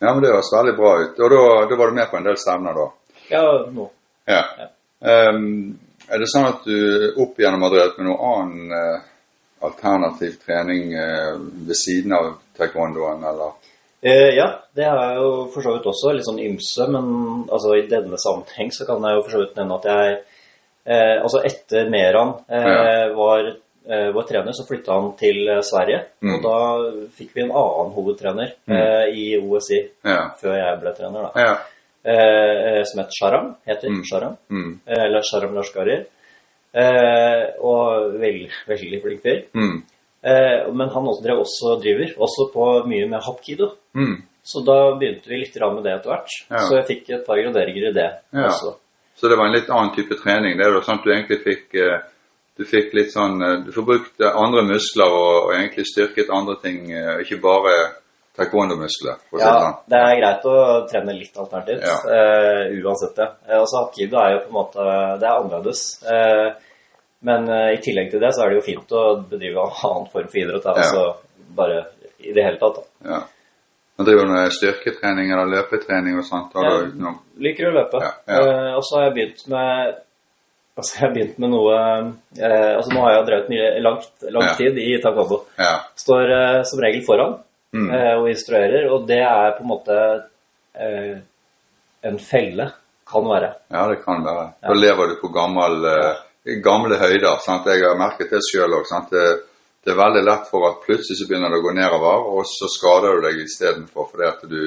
ja, 0.02 0.14
men 0.14 0.24
det 0.24 0.32
høres 0.32 0.54
veldig 0.56 0.76
bra 0.80 0.92
ut. 1.04 1.20
Og 1.20 1.30
da, 1.36 1.44
da 1.70 1.80
var 1.84 1.92
du 1.92 1.96
med 2.00 2.10
på 2.10 2.18
en 2.18 2.28
del 2.32 2.38
stevner, 2.40 2.74
da? 2.80 2.88
Ja, 3.30 3.44
nå. 3.78 3.90
Ja. 4.28 4.42
Ehm, 5.04 5.78
er 6.10 6.18
det 6.24 6.28
sånn 6.32 6.48
at 6.50 6.64
du 6.66 7.14
opp 7.22 7.38
igjennom 7.40 7.62
har 7.68 7.74
drevet 7.76 7.98
med 8.00 8.08
noe 8.10 8.30
annen 8.34 8.72
uh, 8.74 9.02
alternativ 9.68 10.40
trening 10.46 10.94
uh, 10.96 11.36
ved 11.68 11.76
siden 11.78 12.16
av 12.18 12.32
taekwondoen, 12.58 13.22
eller? 13.30 13.52
Eh, 14.02 14.30
ja, 14.38 14.46
det 14.76 14.86
har 14.88 15.00
jeg 15.10 15.16
jo 15.20 15.32
for 15.54 15.62
så 15.66 15.74
vidt 15.76 15.88
også. 15.92 16.14
Litt 16.16 16.26
sånn 16.28 16.40
ymse, 16.40 16.86
men 16.88 17.10
altså, 17.52 17.74
i 17.76 17.88
denne 17.92 18.16
sammenheng 18.22 18.70
så 18.72 18.86
kan 18.88 19.04
jeg 19.04 19.18
jo 19.18 19.24
for 19.26 19.32
så 19.36 19.42
vidt 19.44 19.58
nevne 19.60 19.76
at 19.80 19.88
jeg 19.90 20.20
eh, 20.90 21.18
Altså 21.22 21.42
etter 21.46 21.90
Meran 21.92 22.36
eh, 22.48 22.70
Ja. 22.70 23.10
var 23.16 23.50
vår 24.14 24.26
trener, 24.30 24.54
så 24.54 24.68
flytta 24.68 24.94
han 24.94 25.16
til 25.18 25.48
Sverige. 25.66 26.04
Mm. 26.22 26.34
Og 26.36 26.44
da 26.44 26.58
fikk 27.18 27.32
vi 27.34 27.42
en 27.42 27.52
annen 27.58 27.94
hovedtrener 27.96 28.52
Mm. 28.68 29.14
i 29.18 29.24
OSI 29.42 29.80
Ja. 30.06 30.30
før 30.38 30.54
jeg 30.60 30.80
ble 30.82 30.92
trener, 30.94 31.24
da. 31.24 31.32
Ja. 31.42 31.56
Eh, 32.06 32.84
som 32.86 33.00
het 33.02 33.10
Sharam, 33.18 33.56
heter 33.66 33.90
Mm. 33.90 34.04
Sharam. 34.06 34.38
Mm. 34.52 34.80
Eller 34.86 35.22
Sharam 35.24 35.56
Lashkari. 35.56 36.06
Eh, 36.74 37.46
og 37.66 38.14
veldig, 38.22 38.52
veldig 38.68 39.02
flink 39.02 39.22
fyr. 39.24 39.42
Eh, 40.24 40.68
men 40.74 40.90
han 40.92 41.08
også 41.08 41.24
drev 41.24 41.40
også 41.46 41.78
driver, 41.84 42.12
også 42.20 42.50
på 42.54 42.68
mye 42.92 43.08
med 43.08 43.24
hapkido. 43.24 43.72
Mm. 43.96 44.18
Så 44.44 44.64
da 44.66 44.96
begynte 45.00 45.30
vi 45.30 45.40
litt 45.44 45.56
med 45.62 45.84
det 45.84 45.94
etter 45.98 46.12
hvert. 46.14 46.36
Ja. 46.50 46.64
Så 46.66 46.76
jeg 46.80 46.88
fikk 46.90 47.10
et 47.16 47.26
par 47.28 47.40
graderinger 47.40 47.90
i 47.90 47.94
det 47.94 48.10
Ja. 48.34 48.48
også. 48.48 48.76
Så 49.16 49.28
det 49.30 49.38
var 49.38 49.48
en 49.48 49.54
litt 49.54 49.70
annen 49.70 49.94
type 49.96 50.16
trening. 50.16 50.58
Det 50.58 50.66
er 50.66 50.72
jo 50.74 50.82
sånn 50.82 51.00
at 51.00 51.04
du 51.04 51.12
egentlig 51.12 51.44
fikk 51.44 51.76
eh, 51.76 52.00
du 52.58 52.66
fikk 52.66 52.94
litt 52.94 53.12
sånn 53.14 53.42
eh, 53.42 53.64
Du 53.66 53.72
får 53.72 53.86
brukt 53.86 54.22
andre 54.22 54.64
muskler 54.64 55.08
og, 55.08 55.48
og 55.48 55.54
egentlig 55.56 55.86
styrket 55.88 56.30
andre 56.32 56.56
ting, 56.64 56.88
ikke 57.24 57.40
bare 57.42 57.76
taekwondo-muskler. 58.40 59.18
Ja, 59.40 59.52
sånn. 59.52 59.78
det 59.92 60.00
er 60.00 60.18
greit 60.22 60.46
å 60.48 60.56
trene 60.90 61.16
litt 61.18 61.38
alternativt, 61.38 61.84
Ja. 61.84 61.98
uh, 62.06 62.64
uansett 62.80 63.16
det. 63.20 63.28
Altså 63.60 63.84
hapkido 63.84 64.20
er 64.22 64.36
jo 64.36 64.40
på 64.46 64.50
en 64.52 64.58
måte 64.60 64.86
Det 65.20 65.28
er 65.28 65.40
annerledes. 65.40 65.82
Eh, 66.04 66.48
men 67.26 67.50
uh, 67.50 67.70
i 67.74 67.80
tillegg 67.84 68.12
til 68.12 68.22
det 68.24 68.30
så 68.36 68.44
er 68.46 68.50
det 68.54 68.60
jo 68.62 68.66
fint 68.70 68.92
å 68.96 69.04
bedrive 69.30 69.60
en 69.66 69.74
annen 69.90 70.08
form 70.14 70.28
for 70.32 70.40
idrett. 70.40 70.66
Ja. 70.66 70.76
Altså 70.76 71.02
bare 71.58 71.82
i 72.20 72.34
det 72.36 72.44
hele 72.46 72.60
tatt. 72.62 72.78
Da. 72.80 73.10
Ja. 73.14 73.20
Men 73.98 74.08
driver 74.08 74.26
du 74.28 74.32
med 74.32 74.54
styrketrening 74.56 75.32
eller 75.36 75.50
løpetrening 75.52 76.20
og 76.22 76.24
sånt? 76.28 76.54
Ja. 76.56 76.78
du? 76.88 77.10
Liker 77.44 77.68
å 77.68 77.74
løpe. 77.76 78.00
Ja, 78.06 78.14
ja. 78.32 78.40
Uh, 78.40 78.70
og 78.78 78.84
så 78.88 79.00
har 79.00 79.10
jeg 79.10 79.18
begynt 79.20 79.44
med 79.52 79.98
Altså 80.80 80.96
jeg 80.96 81.02
har 81.04 81.12
begynt 81.12 81.40
med 81.44 81.50
noe 81.52 81.76
uh, 81.76 82.76
Altså 82.78 82.94
nå 82.96 83.02
har 83.04 83.18
jeg 83.18 83.26
drevet 83.28 83.50
mye 83.52 83.70
langt, 83.84 84.10
lang 84.32 84.46
Ja. 84.48 84.54
tid 84.56 84.78
i 84.80 84.94
taekwondo. 85.04 85.42
Ja. 85.60 85.74
Står 86.00 86.32
som 86.72 86.80
regel 86.86 87.04
foran 87.08 87.38
Mm. 87.70 87.92
og 87.94 88.24
instruerer, 88.32 88.88
og 88.90 89.04
det 89.06 89.20
er 89.22 89.52
på 89.54 89.62
en 89.62 89.68
måte 89.70 89.96
en 92.02 92.18
felle, 92.18 92.66
kan 93.06 93.28
være. 93.30 93.52
ja, 93.70 93.84
det 93.92 94.00
kan 94.04 94.24
være. 94.26 94.46
Da 94.64 94.74
lever 94.74 95.12
du 95.12 95.16
på 95.22 95.30
gammel, 95.34 95.86
gamle 96.64 97.00
høyder. 97.00 97.40
Sant? 97.46 97.68
Jeg 97.70 97.86
har 97.86 97.98
merket 98.00 98.32
det 98.34 98.44
sjøl 98.48 98.78
òg. 98.80 98.92
Det, 99.12 99.26
det 99.86 99.94
er 99.94 100.00
veldig 100.00 100.26
lett 100.28 100.52
for 100.52 100.68
at 100.70 100.84
plutselig 100.86 101.20
så 101.20 101.28
begynner 101.30 101.52
det 101.54 101.60
å 101.62 101.66
gå 101.66 101.74
nedover, 101.78 102.30
og 102.36 102.48
så 102.48 102.70
skader 102.72 103.18
du 103.18 103.28
deg 103.28 103.42
istedenfor 103.46 104.12
fordi 104.12 104.30
at 104.30 104.46
du 104.50 104.62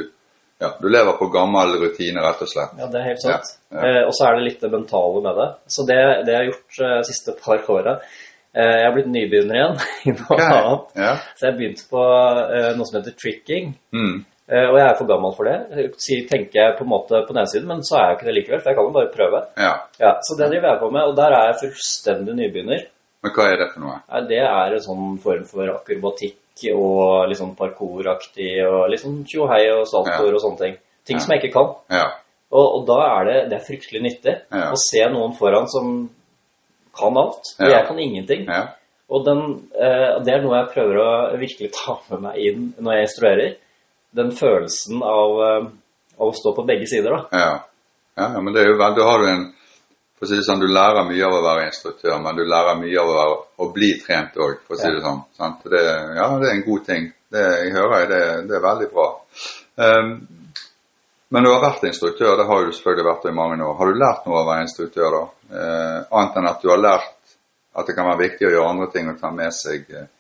ja, 0.63 0.69
du 0.79 0.89
lever 0.89 1.17
på 1.19 1.27
gammel 1.27 1.73
rutine, 1.81 2.23
rett 2.23 2.43
og 2.45 2.51
slett. 2.51 2.77
Ja, 2.79 2.87
det 2.87 3.01
er 3.01 3.09
helt 3.09 3.23
sant. 3.25 3.49
Ja, 3.73 3.81
ja. 3.81 3.87
Eh, 3.89 4.05
og 4.07 4.13
så 4.15 4.29
er 4.29 4.37
det 4.37 4.45
litt 4.47 4.61
det 4.63 4.69
mentale 4.71 5.23
med 5.25 5.41
det. 5.41 5.47
Så 5.75 5.85
det, 5.89 5.97
det 6.27 6.37
jeg 6.37 6.39
har 6.39 6.51
gjort 6.53 6.83
eh, 6.87 6.99
siste 7.09 7.35
par 7.35 7.65
åra 7.75 7.95
eh, 7.99 8.77
Jeg 8.79 8.85
har 8.87 8.95
blitt 8.95 9.11
nybegynner 9.11 9.59
igjen 9.59 9.81
i 10.07 10.15
noe 10.15 10.37
okay. 10.37 10.53
annet. 10.61 10.85
Ja. 11.03 11.17
Så 11.35 11.49
jeg 11.49 11.59
begynte 11.59 11.89
på 11.91 12.05
eh, 12.05 12.69
noe 12.79 12.87
som 12.87 13.01
heter 13.01 13.17
tricking. 13.19 13.73
Mm. 13.91 14.21
Eh, 14.51 14.67
og 14.69 14.77
jeg 14.77 14.87
er 14.89 14.97
for 14.99 15.07
gammel 15.09 15.35
for 15.37 15.47
det, 15.47 15.59
tenker 16.29 16.59
jeg 16.59 16.77
på 16.79 16.85
en 16.85 16.91
måte 16.91 17.21
på 17.27 17.31
den 17.33 17.43
ene 17.45 17.51
siden, 17.53 17.69
men 17.71 17.83
så 17.87 17.97
er 17.99 18.07
jeg 18.09 18.17
ikke 18.19 18.27
det 18.29 18.35
likevel, 18.39 18.61
for 18.61 18.71
jeg 18.73 18.77
kan 18.79 18.89
jo 18.89 18.95
bare 18.97 19.13
prøve. 19.15 19.41
Ja. 19.57 19.73
Ja, 20.03 20.11
Så 20.27 20.37
det 20.39 20.49
driver 20.51 20.69
jeg 20.73 20.81
på 20.83 20.91
med, 20.91 21.03
og 21.09 21.17
der 21.17 21.37
er 21.37 21.47
jeg 21.53 21.61
fullstendig 21.63 22.35
nybegynner. 22.41 22.87
Men 23.23 23.33
hva 23.37 23.45
er 23.53 23.57
det 23.61 23.69
for 23.73 23.85
noe? 23.85 23.99
Det 24.29 24.41
er 24.43 24.75
en 24.75 24.83
sånn 24.83 25.19
form 25.23 25.45
for 25.47 25.71
akrobatikk 25.77 26.65
og 26.75 27.29
litt 27.31 27.39
sånn 27.39 27.55
parkouraktig 27.57 28.51
og 28.67 28.91
litt 28.91 29.01
sånn 29.01 29.23
tjohei 29.25 29.63
og 29.73 29.87
saltoer 29.89 30.33
Ja. 30.33 30.35
og 30.35 30.43
sånne 30.43 30.59
ting. 30.59 30.75
Ting 31.07 31.21
som 31.23 31.31
jeg 31.33 31.43
ikke 31.45 31.55
kan. 31.55 31.71
Ja. 31.91 32.09
Og, 32.53 32.67
og 32.67 32.87
da 32.91 32.99
er 33.21 33.25
det, 33.31 33.39
det 33.51 33.57
er 33.61 33.65
fryktelig 33.65 34.03
nyttig 34.03 34.35
å 34.53 34.77
se 34.77 35.07
noen 35.09 35.33
foran 35.39 35.71
som 35.71 36.11
kan 36.99 37.17
alt, 37.17 37.55
og 37.63 37.71
jeg 37.71 37.87
kan 37.89 37.99
ingenting. 37.99 38.45
Ja. 38.51 38.67
Og 39.13 39.25
den, 39.25 39.41
eh, 39.79 40.19
det 40.25 40.35
er 40.35 40.43
noe 40.45 40.59
jeg 40.59 40.73
prøver 40.75 40.99
å 41.01 41.09
virkelig 41.41 41.71
ta 41.79 41.97
med 42.11 42.21
meg 42.27 42.37
inn 42.43 42.67
når 42.79 42.93
jeg 42.99 43.07
instruerer. 43.09 43.55
Den 44.17 44.33
følelsen 44.37 45.03
av, 45.03 45.39
eh, 45.47 45.67
av 46.19 46.31
å 46.31 46.37
stå 46.37 46.55
på 46.57 46.67
begge 46.69 46.87
sider, 46.91 47.17
da. 47.17 47.39
Ja. 47.39 47.53
ja, 48.21 48.29
ja, 48.37 48.41
men 48.41 48.55
det 48.55 48.63
er 48.63 48.73
jo 48.73 48.79
vel, 48.81 48.97
da 48.99 49.09
har 49.09 49.25
du 49.25 49.31
en 49.33 49.45
for 50.23 50.29
å 50.29 50.31
si 50.31 50.37
det 50.39 50.47
sånn, 50.47 50.61
Du 50.63 50.71
lærer 50.71 51.03
mye 51.09 51.25
av 51.27 51.33
å 51.35 51.43
være 51.43 51.65
instruktør, 51.67 52.21
men 52.23 52.37
du 52.39 52.45
lærer 52.47 52.77
mye 52.79 53.01
av 53.01 53.09
å, 53.11 53.15
være, 53.17 53.39
å 53.59 53.67
bli 53.75 53.89
trent 53.99 54.37
òg, 54.39 54.61
for 54.69 54.77
å 54.77 54.79
si 54.79 54.87
Ja. 54.87 54.93
det 54.95 55.03
sånn. 55.03 55.25
Sant? 55.35 55.65
Det, 55.67 55.81
ja, 56.15 56.29
det 56.39 56.47
er 56.47 56.55
en 56.55 56.63
god 56.69 56.85
ting. 56.87 57.09
Det 57.33 57.43
jeg 57.43 57.73
hører, 57.75 58.07
det, 58.07 58.21
det 58.47 58.55
er 58.55 58.63
veldig 58.63 58.89
bra. 58.93 59.09
Um, 59.83 60.13
men 61.33 61.43
du 61.43 61.49
har 61.49 61.63
vært 61.65 61.89
instruktør, 61.89 62.37
det 62.37 62.47
har 62.47 62.65
du 62.65 62.71
selvfølgelig 62.77 63.09
vært 63.09 63.27
i 63.31 63.35
mange 63.35 63.65
år. 63.65 63.77
Har 63.81 63.91
du 63.91 63.99
lært 63.99 64.27
noe 64.29 64.37
av 64.37 64.45
å 64.45 64.51
være 64.51 64.67
instruktør, 64.67 65.15
da? 65.17 65.23
Eh, 65.59 65.99
annet 66.13 66.37
enn 66.39 66.49
at 66.51 66.63
du 66.63 66.69
har 66.69 66.83
lært 66.83 67.37
at 67.73 67.89
det 67.89 67.95
kan 67.97 68.11
være 68.11 68.21
viktig 68.27 68.47
å 68.47 68.51
gjøre 68.53 68.69
andre 68.69 68.89
ting 68.93 69.09
og 69.09 69.17
ta 69.21 69.31
med 69.33 69.55
seg 69.57 69.89
eh, 69.97 70.11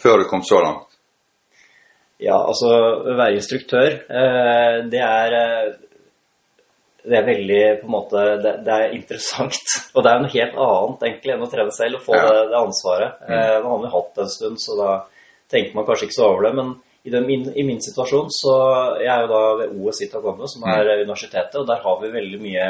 før 0.00 0.22
du 0.22 0.30
kom 0.30 0.40
så 0.48 0.62
langt? 0.64 0.89
Ja, 2.20 2.36
altså 2.36 2.68
å 2.68 3.14
være 3.16 3.38
instruktør, 3.38 3.94
eh, 4.12 4.74
det 4.92 5.00
er 5.00 5.36
eh, 5.38 5.70
det 7.02 7.16
er 7.16 7.24
veldig 7.24 7.60
på 7.80 7.86
en 7.88 7.92
måte, 7.94 8.22
det, 8.44 8.50
det 8.66 8.74
er 8.76 8.92
interessant. 8.92 9.56
Og 9.96 10.04
det 10.04 10.10
er 10.12 10.20
noe 10.20 10.32
helt 10.34 10.58
annet 10.60 11.06
egentlig 11.08 11.32
enn 11.32 11.46
å 11.46 11.48
trene 11.50 11.72
selv 11.72 11.96
og 11.96 12.02
få 12.04 12.18
Ja. 12.18 12.26
det, 12.28 12.42
det 12.52 12.58
ansvaret. 12.60 13.22
Eh, 13.24 13.56
man 13.64 13.70
har 13.72 13.86
jo 13.88 13.92
hatt 13.94 14.10
det 14.18 14.26
en 14.26 14.34
stund, 14.34 14.60
så 14.60 14.76
da 14.76 14.90
tenker 15.50 15.74
man 15.78 15.86
kanskje 15.88 16.10
ikke 16.10 16.18
så 16.18 16.26
over 16.28 16.44
det. 16.44 16.52
Men 16.60 16.74
i, 17.08 17.10
den, 17.14 17.24
min, 17.26 17.46
i 17.56 17.64
min 17.64 17.80
situasjon 17.80 18.28
så 18.36 18.52
Jeg 19.00 19.08
er 19.14 19.22
jo 19.24 19.30
da 19.32 19.40
ved 19.62 19.72
OS 19.80 20.02
i 20.04 20.10
Taekwondo, 20.12 20.44
som 20.52 20.66
er 20.68 20.90
universitetet, 21.00 21.56
og 21.56 21.66
der 21.72 21.80
har 21.86 21.96
vi 22.02 22.12
veldig 22.12 22.40
mye 22.44 22.66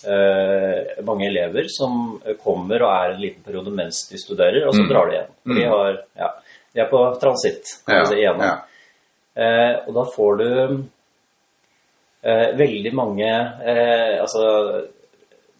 eh, 0.00 1.02
mange 1.06 1.28
elever 1.30 1.68
som 1.70 2.16
kommer 2.42 2.82
og 2.82 2.90
er 2.90 3.14
en 3.14 3.22
liten 3.22 3.44
periode 3.46 3.70
mens 3.74 4.02
de 4.10 4.18
studerer, 4.18 4.66
og 4.66 4.74
så 4.74 4.82
Mm. 4.82 4.88
drar 4.90 5.06
de 5.10 5.14
igjen. 5.14 5.30
For 5.44 5.54
de, 5.54 5.62
Mm. 5.62 5.70
har, 5.70 6.02
ja, 6.24 6.28
de 6.74 6.80
er 6.80 6.90
på 6.90 7.04
transitt, 7.22 7.64
kan 7.86 7.96
Ja, 8.00 8.04
si, 8.04 8.14
igjennom. 8.18 8.42
ja. 8.42 8.56
Eh, 9.40 9.74
og 9.88 9.94
da 9.96 10.06
får 10.14 10.40
du 10.40 10.48
eh, 12.22 12.48
veldig 12.58 12.90
mange 12.92 13.28
eh, 13.30 14.16
altså, 14.20 14.42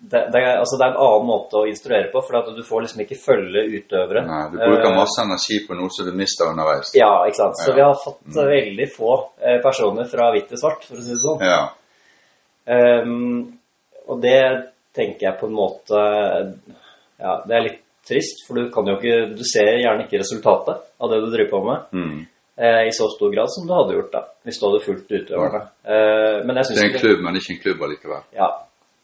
det, 0.00 0.20
det, 0.34 0.42
altså 0.58 0.76
det 0.76 0.84
er 0.84 0.90
en 0.90 0.99
annen 1.06 1.28
måte 1.28 1.62
å 1.62 1.68
instruere 1.68 2.10
på, 2.12 2.20
for 2.26 2.40
at 2.40 2.50
du 2.56 2.60
får 2.66 2.84
liksom 2.84 3.02
ikke 3.04 3.18
følge 3.20 3.64
utøvere. 3.78 4.25
Nei, 4.26 4.42
du 4.52 4.58
bruker 4.58 4.96
masse 4.96 5.25
energi 5.25 5.60
på 5.66 5.76
noe 5.78 5.92
som 5.92 6.08
du 6.08 6.14
mister 6.16 6.50
underveis. 6.50 6.92
Ja, 6.96 7.12
ikke 7.28 7.40
sant. 7.40 7.60
Så 7.60 7.70
Ja. 7.70 7.76
Vi 7.76 7.84
har 7.84 8.00
fått 8.00 8.22
mm. 8.28 8.40
veldig 8.49 8.88
få 8.96 9.12
personer 9.64 10.08
fra 10.08 10.30
hvitt 10.34 10.49
til 10.52 10.60
svart, 10.60 10.84
for 10.88 11.00
å 11.00 11.04
si 11.04 11.12
det 11.12 11.20
sånn. 11.20 11.44
Ja. 11.44 11.60
Um, 12.70 13.60
og 14.08 14.20
det 14.25 14.40
tenker 14.96 15.26
jeg 15.26 15.38
på 15.40 15.49
en 15.49 15.56
måte 15.56 16.00
Ja, 17.20 17.32
det 17.46 17.54
er 17.56 17.64
litt 17.64 17.80
trist, 18.06 18.44
for 18.46 18.58
du 18.58 18.68
kan 18.72 18.88
jo 18.88 18.99
ikke 18.99 19.32
Du 19.37 19.42
ser 19.49 19.72
gjerne 19.80 20.04
ikke 20.06 20.20
resultatet 20.22 20.84
av 21.00 21.12
det 21.12 21.20
du 21.25 21.28
driver 21.32 21.50
på 21.50 21.62
med. 21.66 21.88
Mm. 21.96 22.20
Eh, 22.61 22.83
i 22.88 22.93
så 22.93 23.09
stor 23.09 23.33
grad 23.35 23.52
som 23.52 23.67
du 23.67 23.75
hadde 23.75 23.97
gjort 23.97 24.12
da, 24.12 24.23
hvis 24.45 24.61
du 24.61 24.67
hadde 24.69 24.83
fulgt 24.85 25.12
utøverne. 25.12 25.62
Eh, 25.85 26.37
men 26.45 26.61
jeg 26.61 26.75
Det 26.75 26.85
er 26.85 26.90
en 26.90 27.00
klubb, 27.00 27.23
men 27.26 27.40
ikke 27.40 27.55
en 27.57 27.62
klubb 27.64 27.85
allikevel. 27.88 28.23
Ja, 28.37 28.50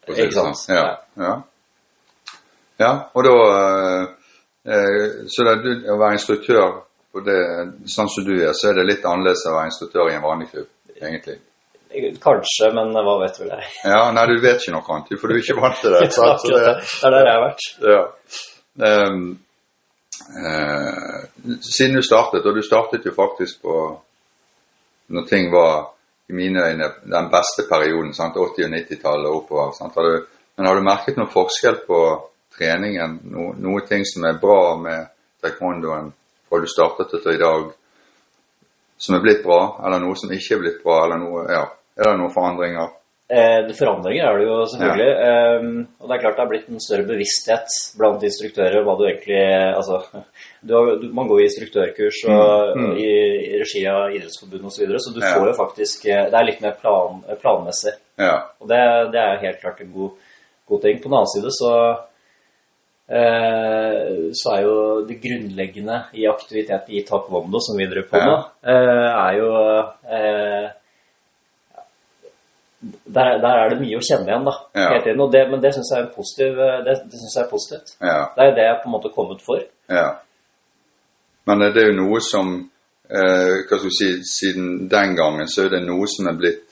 ikke 0.08 0.30
sant. 0.36 0.60
sånn. 0.60 0.76
Ja. 0.76 0.86
ja. 1.26 1.34
ja, 2.84 2.92
og 3.14 3.26
da 3.26 3.36
eh, 4.66 5.24
Så 5.32 5.48
det, 5.48 5.76
å 5.90 5.98
være 6.00 6.18
instruktør 6.20 6.82
på 7.12 7.24
det, 7.24 7.40
sånn 7.88 8.10
som 8.12 8.26
du 8.28 8.34
er, 8.36 8.52
så 8.52 8.70
er 8.70 8.80
det 8.80 8.90
litt 8.90 9.04
annerledes 9.08 9.46
å 9.48 9.56
være 9.56 9.70
instruktør 9.72 10.10
i 10.10 10.16
en 10.18 10.26
vanlig 10.26 10.50
klubb, 10.52 10.72
egentlig. 11.00 11.40
Kanskje, 12.20 12.68
men 12.76 12.90
hva 12.92 13.14
vet 13.22 13.38
vel 13.40 13.54
jeg. 13.54 13.68
Ja, 13.88 14.00
Nei, 14.12 14.26
du 14.28 14.42
vet 14.42 14.60
ikke 14.60 14.74
noe 14.74 14.92
annet, 14.92 15.14
for 15.20 15.32
du 15.32 15.36
er 15.36 15.40
ikke 15.40 15.56
vant 15.62 15.80
til 15.80 15.94
det. 15.94 16.10
sant? 16.18 16.44
Så 16.44 16.52
det. 16.52 16.74
Er 17.06 17.14
der 17.14 17.28
jeg 17.30 17.38
har 17.38 17.44
vært. 17.46 17.66
Ja. 17.86 18.02
Eh, 18.86 19.20
siden 21.62 21.96
du 21.96 22.02
startet, 22.02 22.46
og 22.46 22.56
du 22.56 22.62
startet 22.62 23.06
jo 23.06 23.14
faktisk 23.14 23.62
på 23.62 23.76
når 25.08 25.26
ting 25.30 25.52
var 25.52 25.92
i 26.28 26.34
mine 26.34 26.62
øyne 26.66 26.88
den 27.04 27.28
beste 27.30 27.66
perioden, 27.70 28.14
sant? 28.14 28.34
80- 28.34 28.38
og 28.40 28.72
90-tallet 28.74 29.26
og 29.30 29.36
oppover. 29.36 30.24
Men 30.56 30.66
har 30.66 30.74
du 30.74 30.82
merket 30.82 31.16
noen 31.16 31.30
forskjell 31.30 31.82
på 31.86 32.00
treningen? 32.58 33.20
No, 33.30 33.52
noe 33.62 33.84
ting 33.86 34.02
som 34.08 34.24
er 34.26 34.40
bra 34.42 34.76
med 34.80 35.06
taekwondoen 35.42 36.10
fra 36.48 36.60
du 36.62 36.66
startet 36.70 37.12
til 37.12 37.34
i 37.34 37.42
dag, 37.42 37.70
som 38.98 39.14
er 39.14 39.22
blitt 39.22 39.42
bra, 39.44 39.60
eller 39.84 40.02
noe 40.02 40.16
som 40.18 40.32
ikke 40.32 40.56
er 40.56 40.62
blitt 40.62 40.82
bra, 40.82 41.04
eller 41.04 41.20
noe, 41.22 41.44
ja. 41.52 41.64
Er 41.96 42.10
det 42.10 42.18
noen 42.20 42.34
forandringer? 42.34 42.90
Eh, 43.28 43.72
forandringer 43.74 44.22
er 44.28 44.36
det 44.38 44.44
jo 44.46 44.56
selvfølgelig. 44.70 45.06
Eh, 45.26 45.64
og 45.98 46.06
det 46.08 46.14
er 46.14 46.20
klart 46.22 46.36
det 46.36 46.42
har 46.44 46.50
blitt 46.52 46.68
en 46.70 46.78
større 46.84 47.06
bevissthet 47.08 47.66
blant 47.98 48.22
instruktører 48.22 48.84
hva 48.86 48.94
du 49.00 49.02
egentlig 49.08 49.40
Altså, 49.74 49.98
du 50.62 50.74
har, 50.76 50.92
du, 51.02 51.08
man 51.12 51.26
går 51.26 51.40
i 51.42 51.46
instruktørkurs 51.48 52.20
og, 52.30 52.76
Mm, 52.76 52.84
mm. 52.84 52.96
i, 53.02 53.10
i 53.50 53.58
regi 53.64 53.82
av 53.90 54.14
Idrettsforbundet 54.14 54.68
osv., 54.70 54.76
så, 54.76 54.84
videre, 54.84 55.02
så 55.02 55.14
du 55.16 55.20
Ja. 55.24 55.32
får 55.34 55.46
jo 55.50 55.56
faktisk 55.58 56.06
eh, 56.06 56.24
Det 56.30 56.38
er 56.38 56.46
litt 56.52 56.62
mer 56.62 56.78
plan, 56.78 57.18
planmessig. 57.42 57.96
Ja. 58.22 58.36
Og 58.62 58.68
det, 58.70 58.80
det 59.12 59.20
er 59.24 59.42
helt 59.42 59.60
klart 59.60 59.80
en 59.82 59.90
god, 59.92 60.10
god 60.70 60.82
ting. 60.86 61.02
På 61.02 61.08
den 61.10 61.18
annen 61.18 61.34
side 61.34 61.50
så 61.58 61.72
eh, 63.10 64.30
så 64.38 64.54
er 64.56 64.62
jo 64.66 64.76
det 65.08 65.18
grunnleggende 65.22 65.98
i 66.14 66.26
aktivitet 66.30 66.88
i 66.94 67.02
taekwondo 67.06 67.58
som 67.62 67.78
vi 67.78 67.86
driver 67.90 68.08
på 68.10 68.22
Ja. 68.22 68.26
med, 68.26 68.42
eh, 68.70 69.08
er 69.26 69.32
jo 69.42 69.50
eh, 70.14 70.70
der, 73.14 73.38
der 73.40 73.58
er 73.62 73.68
det 73.70 73.80
mye 73.80 73.98
å 73.98 74.04
kjenne 74.04 74.30
igjen, 74.30 74.46
da. 74.46 74.54
Ja. 74.74 74.86
Hele 74.90 75.02
tiden. 75.04 75.24
Det, 75.32 75.42
men 75.50 75.60
det 75.62 75.72
syns 75.76 75.90
jeg 75.94 76.02
er 76.02 76.12
positiv 76.14 76.60
eh, 76.60 76.78
Det, 76.86 76.94
det 77.10 77.20
synes 77.20 77.36
jeg 77.36 77.44
er 77.44 77.50
positivt. 77.50 77.92
ja. 78.00 78.20
Det 78.36 78.46
er 78.46 78.54
det 78.56 78.64
jeg 78.66 78.78
på 78.82 78.88
en 78.88 78.94
måte 78.96 79.10
har 79.10 79.14
kommet 79.14 79.44
for. 79.46 79.62
Ja. 79.88 80.08
Men 81.46 81.62
eh, 81.62 81.72
det 81.74 81.82
er 81.82 81.92
jo 81.92 82.00
noe 82.00 82.20
som 82.24 82.52
eh, 82.58 83.54
Hva 83.68 83.78
skal 83.78 83.86
du 83.86 83.94
si 83.94 84.10
Siden 84.26 84.88
den 84.90 85.14
gangen 85.18 85.48
så 85.48 85.66
er 85.66 85.76
det 85.76 85.84
noe 85.86 86.08
som 86.10 86.30
er 86.32 86.38
blitt 86.40 86.62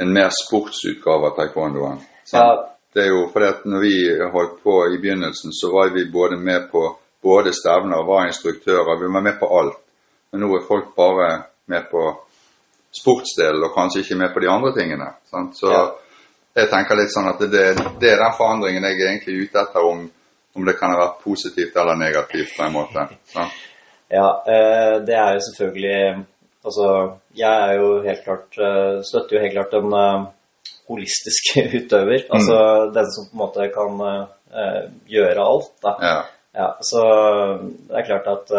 en 0.00 0.12
mer 0.12 0.32
sportsutgave 0.34 1.28
av 1.28 1.36
taekwondoen. 1.36 1.98
Ja. 2.32 2.46
Det 2.92 3.04
er 3.04 3.10
jo 3.12 3.26
fordi 3.30 3.46
at 3.52 3.66
når 3.68 3.82
vi 3.84 3.94
holdt 4.32 4.56
på 4.64 4.78
i 4.88 4.98
begynnelsen, 4.98 5.52
så 5.52 5.68
var 5.70 5.92
vi 5.94 6.06
både 6.10 6.36
med 6.40 6.64
på 6.72 6.80
både 7.22 7.52
stevner, 7.54 8.02
var 8.08 8.26
instruktører, 8.26 8.98
vi 8.98 9.12
var 9.12 9.22
med 9.22 9.36
på 9.38 9.48
alt. 9.58 9.76
Men 10.32 10.42
nå 10.42 10.56
er 10.56 10.64
folk 10.66 10.94
bare 10.96 11.28
med 11.70 11.86
på 11.92 12.02
sportsdelen, 12.92 13.62
og 13.64 13.74
kanskje 13.76 14.02
ikke 14.04 14.18
med 14.20 14.32
på 14.34 14.40
de 14.44 14.48
andre 14.52 14.72
tingene. 14.76 15.08
Sant? 15.30 15.56
Så 15.56 15.70
Ja. 15.72 15.84
jeg 16.56 16.68
tenker 16.70 16.96
litt 16.96 17.12
sånn 17.14 17.28
at 17.30 17.38
det, 17.40 17.66
det 18.00 18.10
er 18.12 18.20
den 18.20 18.36
forandringen 18.36 18.84
jeg 18.84 19.00
er 19.00 19.08
egentlig 19.12 19.46
ute 19.48 19.62
etter, 19.62 19.84
om, 19.84 20.02
om 20.56 20.66
det 20.68 20.74
kan 20.78 20.92
ha 20.92 20.98
vært 21.06 21.22
positivt 21.24 21.76
eller 21.76 21.96
negativt 21.96 22.52
på 22.56 22.66
en 22.66 22.72
måte. 22.76 23.06
Sant? 23.32 23.52
Ja, 24.12 24.28
eh, 24.46 24.98
det 25.06 25.16
er 25.16 25.38
jo 25.38 25.46
selvfølgelig 25.48 26.26
Altså, 26.62 27.18
jeg 27.34 27.50
er 27.50 27.72
jo 27.80 27.86
helt 28.04 28.20
klart 28.22 28.58
eh, 28.60 29.00
Støtter 29.02 29.34
jo 29.34 29.40
helt 29.42 29.54
klart 29.56 29.72
en 29.74 29.94
eh, 29.98 30.26
holistisk 30.92 31.56
utøver. 31.80 32.26
Altså 32.30 32.58
den 32.94 33.08
som 33.10 33.24
på 33.26 33.32
en 33.34 33.40
måte 33.40 33.66
kan 33.74 34.28
gjøre 35.08 35.40
alt, 35.42 35.72
da. 35.82 35.92
Ja. 36.02 36.20
Ja, 36.52 36.66
så 36.84 37.02
det 37.88 37.96
er 37.96 38.04
klart 38.04 38.26
at 38.28 38.50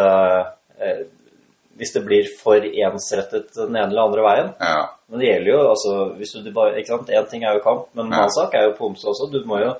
hvis 1.77 1.93
det 1.95 2.03
blir 2.05 2.27
for 2.41 2.61
ensrettet 2.61 3.49
den 3.55 3.75
ene 3.75 3.87
eller 3.89 4.03
andre 4.05 4.21
veien 4.27 4.49
ja. 4.61 4.83
Men 5.09 5.19
det 5.19 5.27
gjelder 5.31 5.51
jo 5.51 5.59
altså 5.71 5.93
hvis 6.19 6.33
du 6.45 6.51
bare, 6.53 6.75
ikke 6.79 6.91
sant, 6.93 7.09
Én 7.09 7.29
ting 7.29 7.43
er 7.43 7.57
jo 7.57 7.63
kamp, 7.65 7.87
men 7.93 8.05
en 8.07 8.13
annen 8.13 8.31
sak 8.33 8.53
er 8.53 8.67
jo 8.69 8.75
pomse 8.77 9.07
også. 9.09 9.29
Du 9.33 9.39
må 9.49 9.59
jo 9.61 9.73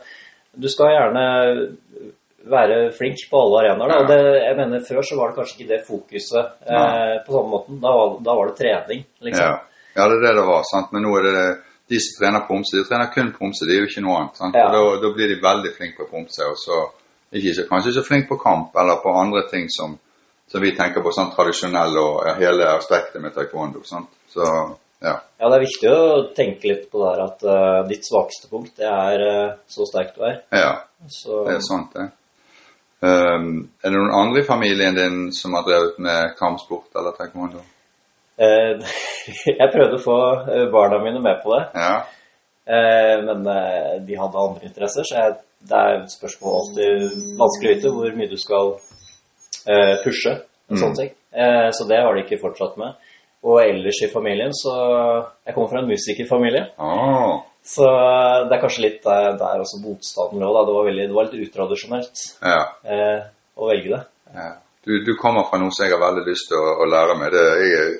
Du 0.57 0.67
skal 0.69 0.91
gjerne 0.93 1.23
være 2.53 2.77
flink 2.97 3.21
på 3.31 3.39
alle 3.39 3.59
arenaer. 3.63 3.93
og 4.01 4.07
det, 4.09 4.17
jeg 4.43 4.55
mener 4.57 4.81
Før 4.88 5.01
så 5.07 5.15
var 5.19 5.29
det 5.31 5.38
kanskje 5.39 5.55
ikke 5.59 5.69
det 5.73 5.85
fokuset 5.88 6.50
eh, 6.67 7.13
på 7.25 7.31
samme 7.38 7.50
måten. 7.53 7.79
Da, 7.81 7.91
var- 8.00 8.17
da 8.25 8.35
var 8.35 8.50
det 8.50 8.57
trening, 8.59 9.05
liksom. 9.23 9.45
Ja. 9.45 9.62
ja, 9.95 10.07
det 10.09 10.17
er 10.17 10.25
det 10.27 10.33
det 10.41 10.47
var. 10.50 10.63
sant? 10.71 10.91
Men 10.91 11.05
nå 11.07 11.13
er 11.19 11.23
det 11.29 11.45
de 11.93 12.00
som 12.03 12.19
trener 12.19 12.43
pomse, 12.47 12.75
de 12.77 12.83
trener 12.89 13.09
kun 13.13 13.31
pomse. 13.38 13.65
Det 13.67 13.75
er 13.77 13.81
jo 13.85 13.89
ikke 13.91 14.03
noe 14.05 14.17
annet. 14.19 14.38
sant? 14.41 14.55
Ja. 14.59 14.67
Da, 14.73 14.81
da 15.03 15.13
blir 15.15 15.31
de 15.31 15.39
veldig 15.43 15.71
flinke 15.77 16.03
på 16.03 16.09
pomse, 16.12 16.43
og 16.51 16.57
så 16.59 16.81
ikke 17.33 17.65
kanskje 17.69 17.95
så 17.95 18.03
flinke 18.05 18.29
på 18.33 18.41
kamp 18.43 18.75
eller 18.77 19.00
på 19.03 19.13
andre 19.23 19.45
ting 19.50 19.65
som, 19.71 19.95
som 20.53 20.62
vi 20.62 20.75
tenker 20.77 21.01
på 21.01 21.10
sånn 21.10 21.31
tradisjonell 21.33 21.95
og 21.98 22.27
hele 22.38 22.67
aspektet 22.75 23.17
med 23.22 23.33
taekwondo. 23.33 23.79
sant? 23.89 24.12
Så 24.29 24.45
ja. 25.01 25.15
Ja, 25.41 25.48
det 25.50 25.55
er 25.55 25.63
viktig 25.63 25.89
å 25.89 26.03
tenke 26.38 26.69
litt 26.69 26.83
på 26.91 27.01
det 27.01 27.07
her 27.10 27.22
at 27.25 27.41
uh, 27.48 27.79
ditt 27.89 28.05
svakeste 28.05 28.51
punkt, 28.51 28.75
det 28.77 28.86
er 28.86 29.24
uh, 29.25 29.55
så 29.67 29.88
sterk 29.89 30.13
du 30.13 30.22
er. 30.29 30.43
ja. 30.53 30.75
Så 31.10 31.41
Det 31.48 31.57
er 31.57 31.65
sant, 31.65 31.98
det. 31.98 32.05
Um, 33.03 33.65
er 33.81 33.89
det 33.89 33.98
noen 33.98 34.13
andre 34.15 34.43
i 34.43 34.48
familien 34.48 34.95
din 34.95 35.17
som 35.36 35.57
har 35.57 35.65
drevet 35.65 35.98
med 36.05 36.38
kampsport 36.38 37.01
eller 37.01 37.17
taekwondo? 37.17 37.65
Uh, 38.38 38.77
jeg 39.60 39.74
prøvde 39.74 39.98
å 39.98 40.05
få 40.05 40.19
barna 40.72 41.01
mine 41.01 41.19
med 41.25 41.41
på 41.41 41.57
det, 41.57 41.65
Ja. 41.81 41.95
men 43.27 43.41
de 44.07 44.15
hadde 44.15 44.39
andre 44.39 44.69
interesser, 44.69 45.03
så 45.03 45.17
jeg, 45.17 45.33
det 45.67 45.75
er 45.81 45.98
et 45.98 46.13
spørsmål 46.13 46.62
alltid 46.62 47.01
vanskelig 47.41 47.72
å 47.72 47.74
vite 47.74 47.91
hvor 47.98 48.15
mye 48.22 48.31
du 48.31 48.38
skal 48.39 48.77
pushe 50.03 50.38
en 50.72 50.79
sånn 50.79 50.95
ting. 50.98 51.12
Eh, 51.33 51.69
så 51.75 51.88
det 51.89 52.01
har 52.03 52.13
de 52.15 52.24
ikke 52.24 52.41
fortsatt 52.41 52.77
med. 52.81 52.95
Og 53.43 53.60
ellers 53.60 54.00
i 54.05 54.12
familien 54.12 54.53
så 54.55 54.74
Jeg 55.43 55.55
kommer 55.55 55.72
fra 55.72 55.81
en 55.81 55.89
musikerfamilie. 55.89 56.63
Ah. 56.77 57.41
Så 57.63 57.88
det 58.48 58.55
er 58.55 58.62
kanskje 58.62 58.86
litt 58.86 59.03
der, 59.03 59.36
der 59.39 59.63
også 59.63 59.81
motstanden 59.83 60.43
lå. 60.43 60.51
Det 60.67 60.75
var, 60.77 60.91
det 61.00 61.15
var 61.15 61.29
litt 61.29 61.48
utradisjonelt 61.48 62.24
ja. 62.43 62.63
eh, 62.83 63.22
å 63.55 63.69
velge 63.72 63.95
det. 63.95 64.03
ja. 64.36 64.53
Du, 64.83 64.98
du 65.00 65.13
kommer 65.15 65.45
fra 65.48 65.55
noe 65.62 65.72
som 65.72 65.86
jeg 65.86 65.93
har 65.93 66.01
veldig 66.01 66.25
lyst 66.27 66.50
til 66.51 66.60
å, 66.60 66.74
å 66.83 66.86
lære 66.91 67.13
meg. 67.15 67.29
Det 67.31 67.43
jeg 67.62 67.75
er 67.79 67.93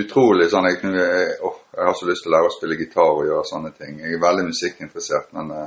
utrolig 0.00 0.46
sånn 0.48 0.64
jeg, 0.70 0.78
jeg, 0.80 1.26
å, 1.44 1.50
jeg 1.76 1.88
har 1.88 1.96
så 1.98 2.08
lyst 2.08 2.24
til 2.24 2.32
å 2.32 2.34
lære 2.38 2.48
å 2.48 2.54
spille 2.54 2.78
gitar 2.80 3.10
og 3.18 3.26
gjøre 3.28 3.48
sånne 3.50 3.72
ting. 3.76 3.98
Jeg 4.00 4.16
er 4.16 4.22
veldig 4.22 4.46
musikkinteressert, 4.48 5.28
men 5.36 5.52
eh, 5.58 5.66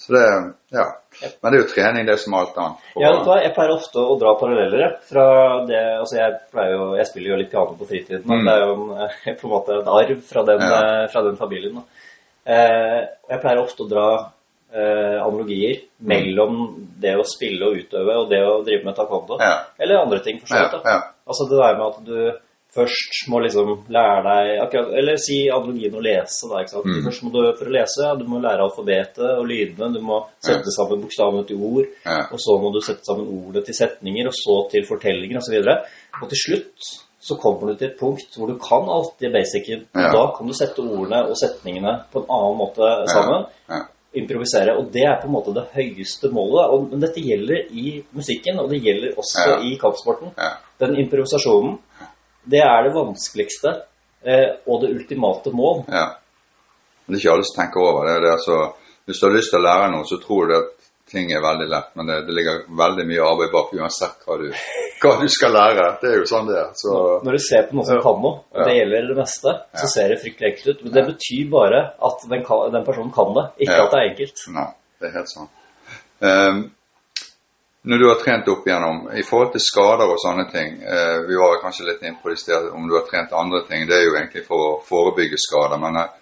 Så 0.00 0.12
det 0.16 0.24
Ja. 0.72 0.86
Men 1.42 1.52
det 1.52 1.58
er 1.58 1.62
jo 1.64 1.68
trening, 1.74 2.06
det 2.06 2.12
er 2.14 2.20
som 2.22 2.34
alt 2.38 2.56
annet. 2.56 2.84
Ja, 2.96 3.10
vet 3.12 3.24
du 3.24 3.28
hva? 3.28 3.38
Jeg 3.42 3.52
pleier 3.56 3.72
ofte 3.74 4.00
å 4.00 4.14
dra 4.20 4.34
paralleller 4.40 4.94
fra 5.04 5.24
det 5.68 5.80
Altså, 5.98 6.16
jeg 6.16 6.36
pleier 6.54 6.76
jo 6.76 6.84
Jeg 6.96 7.08
spiller 7.10 7.32
jo 7.34 7.38
litt 7.40 7.50
piano 7.52 7.76
på 7.76 7.88
fritiden. 7.90 8.22
Mm. 8.24 8.44
Det 8.46 8.54
er 8.54 8.62
jo 8.64 8.74
en, 8.74 9.10
på 9.40 9.48
en 9.48 9.54
måte 9.54 9.76
en 9.80 9.90
arv 10.00 10.20
fra 10.30 10.44
den, 10.48 10.60
Ja. 10.64 10.78
eh, 10.80 11.06
fra 11.12 11.24
den 11.26 11.36
familien. 11.36 11.80
Da. 11.80 11.82
Eh, 12.54 13.00
jeg 13.34 13.42
pleier 13.42 13.60
ofte 13.60 13.84
å 13.84 13.90
dra 13.90 14.06
eh, 14.72 15.18
analogier 15.20 15.82
mellom 15.98 16.60
det 17.02 17.16
å 17.18 17.26
spille 17.26 17.66
og 17.68 17.82
utøve 17.82 18.16
og 18.22 18.30
det 18.30 18.40
å 18.46 18.60
drive 18.64 18.86
med 18.86 18.96
taekwondo. 18.96 19.40
Ja. 19.42 19.56
Eller 19.78 20.00
andre 20.00 20.22
ting, 20.24 20.38
for 20.40 20.46
så 20.54 20.62
vidt. 20.62 20.86
Altså 21.26 21.48
det 21.50 21.58
der 21.60 21.76
med 21.76 21.86
at 21.90 22.06
du 22.06 22.16
først 22.74 23.20
må 23.32 23.40
liksom 23.42 23.70
lære 23.90 24.22
deg 24.26 24.62
akkurat, 24.64 24.92
Eller 25.00 25.16
si 25.18 25.38
analogien 25.50 25.94
å 25.98 26.02
lese, 26.04 26.48
da. 26.50 26.60
ikke 26.62 26.74
sant? 26.76 26.86
Mm. 26.86 27.02
Først 27.08 27.22
må 27.26 27.32
du 27.34 27.38
for 27.58 27.66
å 27.70 27.74
lese, 27.74 28.08
du 28.20 28.24
må 28.30 28.40
lære 28.44 28.64
alfabetet 28.66 29.26
og 29.38 29.46
lydene. 29.50 29.92
Du 29.96 30.00
må 30.06 30.20
sette 30.44 30.70
sammen 30.76 31.02
bokstavene 31.02 31.44
til 31.48 31.60
ord. 31.66 31.86
Ja. 32.06 32.18
Og 32.30 32.38
så 32.40 32.58
må 32.62 32.72
du 32.74 32.80
sette 32.84 33.04
sammen 33.08 33.28
ordene 33.28 33.64
til 33.66 33.74
setninger, 33.74 34.30
og 34.30 34.36
så 34.38 34.58
til 34.72 34.86
fortellinger 34.88 35.38
osv. 35.42 35.56
Og, 35.60 35.70
så 35.70 36.24
og 36.24 36.28
til 36.34 36.44
slutt 36.46 36.90
så 37.20 37.36
kommer 37.36 37.68
du 37.68 37.76
til 37.76 37.90
et 37.90 37.98
punkt 38.00 38.32
hvor 38.38 38.48
du 38.48 38.54
kan 38.56 38.86
alt 38.88 39.18
det 39.20 39.28
basicen. 39.34 39.82
Ja. 39.94 40.08
da 40.14 40.22
kan 40.36 40.48
du 40.48 40.54
sette 40.56 40.80
ordene 40.80 41.18
og 41.28 41.36
setningene 41.36 41.98
på 42.12 42.22
en 42.22 42.30
annen 42.32 42.56
måte 42.62 42.86
sammen. 43.12 43.44
Ja. 43.68 43.82
Improvisere. 44.16 44.72
Og 44.80 44.88
det 44.94 45.04
er 45.06 45.20
på 45.20 45.28
en 45.28 45.34
måte 45.36 45.52
det 45.54 45.66
høyeste 45.74 46.30
målet. 46.34 46.72
Og, 46.72 46.88
men 46.90 47.02
dette 47.04 47.20
gjelder 47.22 47.68
i 47.76 48.00
musikken, 48.16 48.58
og 48.58 48.72
det 48.72 48.80
gjelder 48.82 49.18
også 49.20 49.44
Ja. 49.46 49.58
i 49.68 49.76
kampsporten. 49.78 50.32
Ja. 50.38 50.48
Den 50.80 50.96
improvisasjonen, 51.04 51.76
det 52.44 52.60
er 52.64 52.82
det 52.88 52.94
vanskeligste 52.94 53.74
eh, 54.24 54.48
og 54.66 54.82
det 54.82 54.90
ultimate 54.94 55.50
mål. 55.52 55.84
ja. 55.88 56.16
Men 57.06 57.16
det 57.16 57.18
er 57.18 57.24
ikke 57.26 57.32
alle 57.34 57.44
som 57.48 57.56
tenker 57.64 57.80
over 57.82 58.06
det. 58.06 58.20
det 58.22 58.28
er 58.28 58.36
altså, 58.36 58.56
hvis 59.06 59.18
du 59.20 59.26
har 59.26 59.32
lyst 59.34 59.50
til 59.50 59.58
å 59.58 59.62
lære 59.66 59.90
noe, 59.90 60.04
så 60.06 60.16
tror 60.22 60.46
du 60.46 60.54
at 60.60 60.68
ting 61.10 61.32
er 61.34 61.40
veldig 61.42 61.66
lett, 61.66 61.88
men 61.98 62.06
det, 62.06 62.18
det 62.28 62.34
ligger 62.36 62.60
veldig 62.78 63.06
mye 63.08 63.24
arbeid 63.26 63.50
bak 63.50 63.72
uansett 63.74 64.20
hva 64.28 64.36
du, 64.38 64.44
hva 65.02 65.14
du 65.18 65.26
skal 65.28 65.50
lære. 65.56 65.86
Det 65.98 66.06
er 66.12 66.20
jo 66.20 66.28
sånn 66.30 66.46
det 66.46 66.54
er. 66.60 66.68
Så, 66.78 66.92
Når 67.26 67.32
du 67.34 67.42
ser 67.42 67.66
på 67.66 67.74
noen 67.74 67.88
som 67.88 67.98
kan 68.04 68.20
noe, 68.22 68.36
og 68.46 68.60
Ja. 68.62 68.68
det 68.68 68.76
gjelder 68.78 69.08
det 69.10 69.16
meste, 69.18 69.54
så 69.74 69.82
Ja. 69.88 69.90
ser 69.96 70.08
det 70.14 70.20
fryktelig 70.22 70.50
enkelt 70.52 70.68
ut. 70.70 70.84
Men 70.84 70.92
det 70.94 71.04
betyr 71.10 71.50
bare 71.50 71.80
at 72.10 72.28
den, 72.30 72.44
kan, 72.46 72.70
den 72.76 72.84
personen 72.86 73.10
kan 73.18 73.34
det, 73.34 73.44
ikke 73.66 73.74
Ja. 73.80 73.84
at 73.84 73.90
det 73.90 73.98
er 74.04 74.10
enkelt. 74.12 74.44
Nei, 74.54 74.68
det 75.00 75.08
er 75.10 75.16
helt 75.18 75.28
sant. 75.34 75.50
Ehm, 76.22 76.62
når 77.82 77.98
du 77.98 78.08
har 78.08 78.18
trent 78.20 78.48
opp 78.52 78.66
igjennom, 78.68 78.98
i 79.16 79.22
forhold 79.24 79.54
til 79.54 79.62
skader 79.64 80.10
og 80.12 80.18
sånne 80.20 80.46
ting, 80.52 80.82
eh, 80.84 81.18
vi 81.28 81.38
var 81.40 81.62
kanskje 81.62 81.86
litt 81.88 82.02
inne 82.04 82.18
på 82.20 82.28
det 82.28 82.36
i 82.36 82.42
sted, 82.42 82.68
om 82.76 82.88
du 82.88 82.96
har 82.98 83.06
trent 83.08 83.32
andre 83.32 83.62
ting, 83.68 83.86
det 83.88 83.96
er 83.96 84.04
jo 84.04 84.16
egentlig 84.18 84.44
for 84.44 84.66
å 84.66 84.74
forebygge 84.84 85.40
skader, 85.40 85.80
men 85.80 85.96
eh, 86.02 86.12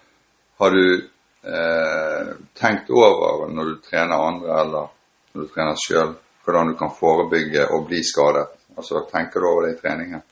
har 0.63 0.77
du 0.77 0.85
eh, 0.95 2.31
tenkt 2.59 2.91
over 2.95 3.51
når 3.51 3.73
du 3.73 3.75
trener 3.89 4.15
andre, 4.29 4.55
eller 4.63 4.89
når 5.33 5.45
du 5.45 5.53
trener 5.53 5.81
selv, 5.83 6.15
hvordan 6.45 6.71
du 6.71 6.77
kan 6.79 6.95
forebygge 6.95 7.67
å 7.75 7.81
bli 7.85 7.99
skadet? 8.07 8.47
Altså, 8.79 9.03
tenker 9.11 9.43
du 9.43 9.49
over 9.49 9.67
det 9.67 9.75
i 9.75 9.81
treningen? 9.81 10.23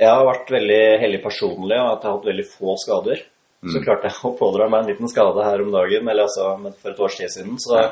Jeg 0.00 0.08
har 0.08 0.26
vært 0.28 0.52
veldig 0.52 0.82
heldig 1.00 1.20
personlig, 1.24 1.76
og 1.80 1.94
at 1.94 2.04
jeg 2.04 2.10
har 2.10 2.18
hatt 2.18 2.28
veldig 2.28 2.46
få 2.48 2.76
skader. 2.80 3.24
Mm. 3.60 3.72
Så 3.72 3.82
klarte 3.84 4.08
jeg 4.08 4.20
å 4.24 4.36
pådra 4.36 4.68
meg 4.72 4.84
en 4.84 4.92
liten 4.92 5.10
skade 5.12 5.44
her 5.44 5.64
om 5.64 5.72
dagen, 5.72 6.08
eller 6.08 6.28
altså 6.28 6.52
for 6.80 6.92
et 6.92 7.02
års 7.04 7.16
tid 7.16 7.32
siden. 7.32 7.58
Så 7.60 7.76
Ja. 7.80 7.90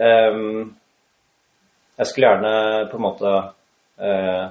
ehm, 0.00 0.76
jeg 2.00 2.08
skulle 2.08 2.30
gjerne 2.30 2.54
på 2.90 2.96
en 2.98 3.04
måte 3.04 3.30
eh, 4.00 4.46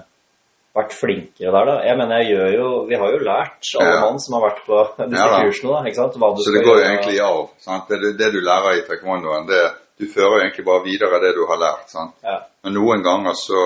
vært 0.77 0.93
flinkere 0.93 1.51
der, 1.55 1.65
da. 1.71 1.75
Jeg 1.87 1.97
mener, 1.97 2.21
jeg 2.21 2.29
gjør 2.35 2.51
jo 2.53 2.67
Vi 2.87 2.97
har 3.01 3.11
jo 3.15 3.19
lært, 3.25 3.59
alle 3.81 3.93
Ja. 3.95 4.01
mann 4.05 4.19
som 4.21 4.35
har 4.37 4.43
vært 4.45 4.59
på 4.67 4.79
disse 5.09 5.25
Ja 5.25 5.41
kursene, 5.41 5.71
da, 5.73 5.79
ikke 5.89 5.99
sant? 5.99 6.17
Så 6.45 6.53
det 6.55 6.63
går 6.67 6.77
jo 6.77 6.85
egentlig 6.87 7.15
i 7.17 7.23
arv. 7.25 7.47
Sant? 7.65 7.89
Det, 7.89 7.99
det, 8.03 8.11
det 8.21 8.29
du 8.35 8.39
lærer 8.45 8.77
i 8.77 8.85
taekwondoen, 8.87 9.47
det, 9.49 9.63
du 9.99 10.05
fører 10.13 10.35
jo 10.37 10.41
egentlig 10.45 10.65
bare 10.69 10.83
videre 10.85 11.19
det 11.25 11.33
du 11.35 11.41
har 11.49 11.59
lært. 11.65 11.89
Sant? 11.91 12.13
Ja. 12.23 12.37
Men 12.63 12.77
noen 12.77 13.01
ganger 13.03 13.33
så, 13.35 13.63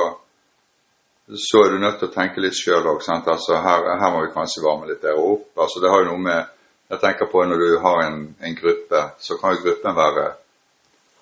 så 1.28 1.66
er 1.66 1.76
du 1.76 1.78
nødt 1.84 2.00
til 2.00 2.10
å 2.10 2.16
tenke 2.16 2.42
litt 2.44 2.56
sjøl 2.58 2.88
òg. 2.96 3.04
Altså, 3.12 3.60
her, 3.68 3.86
her 4.00 4.16
må 4.16 4.24
vi 4.26 4.32
kanskje 4.34 4.64
varme 4.66 4.88
litt 4.90 5.04
der 5.04 5.20
opp. 5.20 5.50
Altså, 5.60 5.84
det 5.84 5.92
har 5.92 6.04
jo 6.06 6.12
noe 6.14 6.24
med 6.32 6.50
Jeg 6.94 7.00
tenker 7.02 7.26
på 7.32 7.42
når 7.48 7.58
du 7.62 7.70
har 7.82 8.02
en, 8.06 8.18
en 8.44 8.56
gruppe, 8.56 9.00
så 9.20 9.38
kan 9.42 9.56
jo 9.56 9.64
gruppen 9.64 9.96
være 9.98 10.26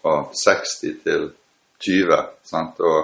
fra 0.01 0.15
60 0.35 0.97
til 1.05 1.29
20. 1.85 2.23
Sant? 2.47 2.79
Og 2.79 2.97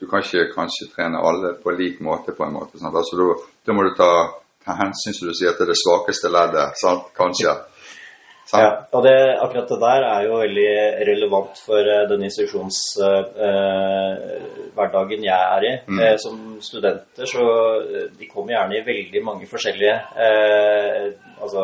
du 0.00 0.06
kan 0.10 0.20
ikke 0.24 0.52
kanskje 0.54 0.92
trene 0.94 1.18
alle 1.22 1.48
på 1.62 1.68
lik 1.78 1.96
måte, 2.04 2.32
på 2.36 2.44
en 2.46 2.56
måte. 2.56 2.78
Sant? 2.80 2.96
Altså, 2.96 3.14
da, 3.20 3.24
da 3.66 3.70
må 3.76 3.80
du 3.86 3.92
ta, 3.98 4.10
ta 4.64 4.72
hensyn, 4.80 5.14
som 5.16 5.26
du 5.30 5.34
sier, 5.36 5.52
til 5.56 5.68
det 5.70 5.78
svakeste 5.80 6.28
leddet. 6.32 6.68
Sant? 6.80 7.04
Kanskje. 7.16 7.52
Sant? 8.44 8.60
Ja, 8.60 8.70
og 8.92 9.00
det, 9.06 9.18
akkurat 9.40 9.70
det 9.70 9.80
der 9.80 10.02
er 10.10 10.20
jo 10.26 10.32
veldig 10.42 10.72
relevant 11.08 11.54
for 11.64 11.80
eh, 11.80 12.08
den 12.10 12.24
instruksjonshverdagen 12.26 15.20
jeg 15.24 15.42
er 15.56 15.62
i. 15.64 15.72
Mm. 15.88 15.98
Eh, 16.04 16.16
som 16.20 16.36
studenter 16.60 17.24
så 17.30 17.44
eh, 17.80 18.12
de 18.18 18.26
kommer 18.28 18.52
gjerne 18.52 18.76
i 18.76 18.86
veldig 18.90 19.20
mange 19.24 19.46
forskjellige 19.48 19.96
eh, 20.26 21.16
altså 21.40 21.62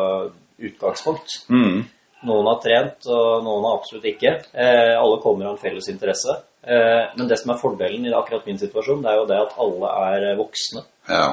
utgangspunkt. 0.61 1.29
Mm. 1.53 1.83
Noen 2.29 2.49
har 2.51 2.59
trent, 2.61 3.07
og 3.09 3.45
noen 3.45 3.65
har 3.65 3.79
absolutt 3.79 4.05
ikke. 4.11 4.33
Eh, 4.53 4.93
alle 4.97 5.21
kommer 5.21 5.47
av 5.47 5.55
en 5.55 5.61
felles 5.61 5.89
interesse. 5.93 6.35
Eh, 6.63 7.03
men 7.17 7.27
det 7.27 7.39
som 7.41 7.53
er 7.55 7.61
fordelen 7.61 8.05
i 8.05 8.13
akkurat 8.13 8.45
min 8.45 8.59
situasjon, 8.61 9.01
det 9.01 9.09
er 9.11 9.21
jo 9.21 9.29
det 9.29 9.39
at 9.41 9.55
alle 9.63 9.93
er 10.11 10.27
eh, 10.31 10.37
voksne. 10.37 10.83
Ja. 11.09 11.27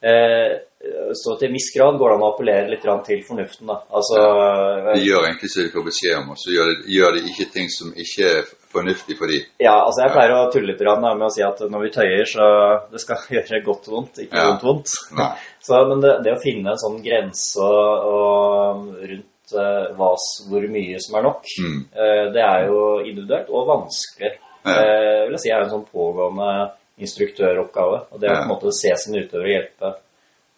Eh, 0.00 0.58
så 1.18 1.34
til 1.34 1.48
en 1.48 1.56
viss 1.56 1.72
grad 1.74 1.96
går 1.98 2.12
det 2.12 2.16
an 2.16 2.22
å 2.22 2.28
appellere 2.30 2.70
litt 2.70 2.84
til 3.08 3.22
fornuften. 3.26 3.66
Da. 3.66 3.80
Altså, 3.90 4.20
De 4.94 5.00
gjør 5.02 5.24
egentlig 5.26 5.50
som 5.50 5.64
de 5.64 5.72
får 5.74 5.86
beskjed 5.88 6.14
om, 6.20 6.28
og 6.30 6.38
så 6.38 6.52
gjør 6.54 6.70
de, 6.70 6.76
gjør 6.94 7.16
de 7.16 7.22
ikke 7.32 7.46
ting 7.56 7.70
som 7.74 7.90
ikke 7.98 8.28
er 8.36 8.52
fornuftig 8.70 9.16
for 9.18 9.32
dem. 9.32 9.42
Ja, 9.58 9.74
altså 9.82 10.04
jeg 10.04 10.14
pleier 10.14 10.34
å 10.36 10.44
tulle 10.54 10.70
litt 10.70 10.84
med 11.02 11.26
å 11.26 11.32
si 11.34 11.42
at 11.42 11.64
når 11.66 11.82
vi 11.88 11.90
tøyer, 11.98 12.30
så 12.30 12.46
det 12.92 13.02
skal 13.02 13.26
gjøre 13.40 13.62
godt 13.66 13.90
vondt, 13.90 14.22
ikke 14.22 14.38
Ja. 14.38 14.46
vondt 14.52 14.68
vondt. 14.68 14.94
Så, 15.68 15.82
men 15.90 16.00
det, 16.00 16.14
det 16.24 16.32
å 16.32 16.40
finne 16.40 16.70
en 16.72 16.80
sånn 16.80 17.02
grense 17.04 17.66
rundt 19.10 19.54
uh, 19.58 19.88
hva, 19.98 20.12
hvor 20.48 20.66
mye 20.72 21.00
som 21.02 21.18
er 21.18 21.26
nok, 21.26 21.42
Mm. 21.60 21.80
uh, 21.98 22.26
det 22.32 22.44
er 22.44 22.68
jo 22.70 22.78
individuelt 23.02 23.50
og 23.50 23.66
vanskelig. 23.68 24.30
Eh, 24.74 25.22
vil 25.26 25.36
jeg 25.36 25.44
si 25.44 25.50
er 25.54 25.64
en 25.64 25.72
sånn 25.72 25.86
pågående 25.88 26.50
instruktøroppgave. 26.98 28.00
Og 28.12 28.20
det 28.20 28.30
å 28.30 28.36
på 28.36 28.44
en 28.44 28.52
måte 28.52 28.74
se 28.76 28.94
sin 28.98 29.18
utøver 29.18 29.44
og 29.46 29.52
hjelpe 29.54 29.92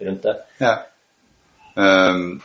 rundt 0.07 0.29
det. 0.29 0.37
Ja. 0.61 0.77
Um, 1.75 2.40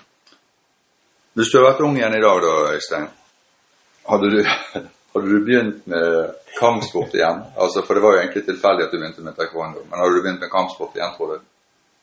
hvis 1.35 1.51
du 1.51 1.59
har 1.59 1.71
vært 1.71 1.83
ung 1.83 1.97
igjen 1.97 2.15
i 2.15 2.23
dag, 2.23 2.41
da, 2.43 2.55
Øystein, 2.75 3.07
hadde 4.11 4.31
du, 4.31 4.39
hadde 5.15 5.25
du 5.31 5.37
begynt 5.47 5.87
med 5.91 6.35
kampsport 6.59 7.15
igjen? 7.17 7.43
Altså, 7.55 7.83
for 7.87 7.97
det 7.97 8.05
var 8.05 8.15
jo 8.15 8.23
egentlig 8.23 8.45
tilfeldig 8.47 8.87
at 8.87 8.93
du 8.93 8.99
begynte 8.99 9.25
med 9.25 9.35
taekwondo, 9.39 9.83
men 9.89 9.99
hadde 9.99 10.15
du 10.15 10.23
begynt 10.23 10.45
med 10.45 10.53
kampsport 10.53 10.95
igjen, 10.99 11.15
tror 11.17 11.35
du? 11.35 11.43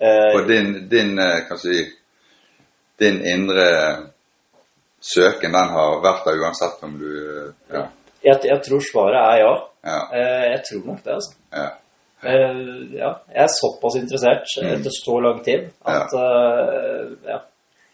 Eh, 0.02 0.30
Og 0.36 0.48
din, 0.48 0.74
din 0.90 1.18
eh, 1.22 1.44
kan 1.48 1.60
si, 1.60 1.84
din 3.00 3.20
indre 3.26 3.68
søken, 5.02 5.52
den 5.52 5.74
har 5.76 6.00
vært 6.02 6.26
der 6.26 6.40
uansett 6.42 6.84
om 6.86 6.98
du 6.98 7.10
Ja. 7.72 7.88
Jeg, 8.24 8.40
jeg 8.48 8.58
tror 8.66 8.82
svaret 8.86 9.20
er 9.20 9.38
ja. 9.42 9.52
ja, 9.86 10.00
Eh, 10.18 10.44
jeg 10.52 10.60
tror 10.68 10.82
nok 10.90 11.00
det, 11.04 11.14
altså. 11.18 11.32
ja. 11.52 11.68
Eh, 12.22 12.60
ja, 13.00 13.08
jeg 13.34 13.42
er 13.44 13.50
såpass 13.50 13.96
interessert 13.98 14.46
Mm. 14.62 14.68
etter 14.76 14.92
så 14.94 15.16
lang 15.20 15.40
tid 15.44 15.64
at 15.84 16.12
eh, 16.14 17.08
ja. 17.32 17.38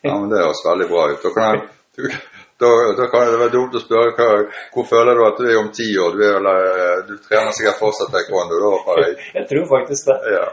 Ja, 0.05 0.15
men 0.21 0.29
det 0.31 0.43
høres 0.43 0.61
veldig 0.67 0.89
bra 0.91 1.07
ut. 1.13 1.23
Da 1.25 1.31
kan, 1.35 1.63
jeg, 1.99 2.13
da, 2.61 2.69
da 2.99 3.07
kan 3.11 3.25
det 3.33 3.41
være 3.41 3.55
dumt 3.57 3.75
å 3.75 3.81
spørre 3.83 4.13
hva, 4.19 4.29
hvor 4.75 4.85
føler 4.87 5.17
du 5.19 5.25
at 5.27 5.41
du 5.41 5.49
er 5.49 5.59
om 5.59 5.73
ti 5.75 5.89
år? 5.99 6.13
Du, 6.15 6.23
er, 6.29 6.37
eh, 6.53 7.01
du 7.09 7.17
trener 7.25 7.57
sikkert 7.57 7.81
fortsatt 7.81 8.13
taekwondo, 8.15 8.61
da 8.63 8.71
håper 8.77 9.03
jeg. 9.07 9.17
Jeg 9.41 9.49
tror 9.51 9.67
faktisk 9.73 10.13
det. 10.13 10.19
Ja. 10.37 10.47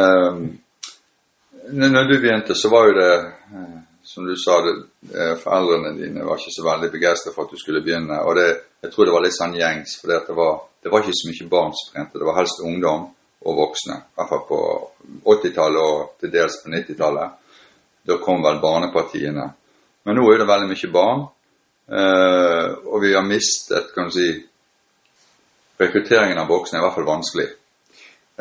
Um, 0.00 0.40
når 1.74 2.08
du 2.08 2.16
begynte, 2.22 2.54
så 2.54 2.70
var 2.72 2.88
jo 2.88 2.94
det, 2.96 3.12
som 4.02 4.26
du 4.26 4.36
sa, 4.36 4.60
det, 4.60 4.74
eh, 5.18 5.36
foreldrene 5.36 5.92
dine 5.98 6.24
var 6.24 6.38
ikke 6.38 6.54
så 6.54 6.64
veldig 6.64 6.90
begeistret 6.92 7.34
for 7.34 7.44
at 7.44 7.52
du 7.52 7.60
skulle 7.60 7.82
begynne. 7.84 8.16
Og 8.24 8.36
det, 8.36 8.48
jeg 8.82 8.92
tror 8.92 9.06
det 9.06 9.14
var 9.14 9.24
litt 9.24 9.36
sånn 9.36 9.56
gjengs, 9.58 9.96
for 10.00 10.12
det, 10.12 10.36
var, 10.36 10.60
det 10.82 10.92
var 10.92 11.04
ikke 11.04 11.18
så 11.18 11.30
mye 11.30 11.48
barn 11.52 11.74
som 11.76 11.92
trente, 11.92 12.18
det 12.18 12.28
var 12.28 12.38
helst 12.40 12.62
ungdom. 12.64 13.10
og 13.40 13.56
voksne. 13.56 13.94
I 13.96 14.18
hvert 14.18 14.28
fall 14.28 14.42
på 14.44 14.56
80-tallet 15.32 15.80
og 15.80 16.00
til 16.20 16.28
dels 16.28 16.58
på 16.60 16.68
90-tallet. 16.74 17.54
Da 18.04 18.18
kom 18.20 18.42
vel 18.44 18.58
barnepartiene. 18.60 19.46
Men 20.04 20.18
nå 20.18 20.26
er 20.28 20.42
det 20.42 20.48
veldig 20.50 20.68
mye 20.68 20.90
barn, 20.92 21.22
eh, 21.88 22.66
og 22.84 23.00
vi 23.00 23.14
har 23.14 23.24
mistet 23.24 23.94
kan 23.94 24.10
du 24.10 24.16
si, 24.18 24.28
Rekrutteringen 25.80 26.36
av 26.36 26.50
voksne 26.52 26.76
er 26.76 26.82
i 26.82 26.84
hvert 26.84 26.98
fall 26.98 27.08
vanskelig. 27.08 27.46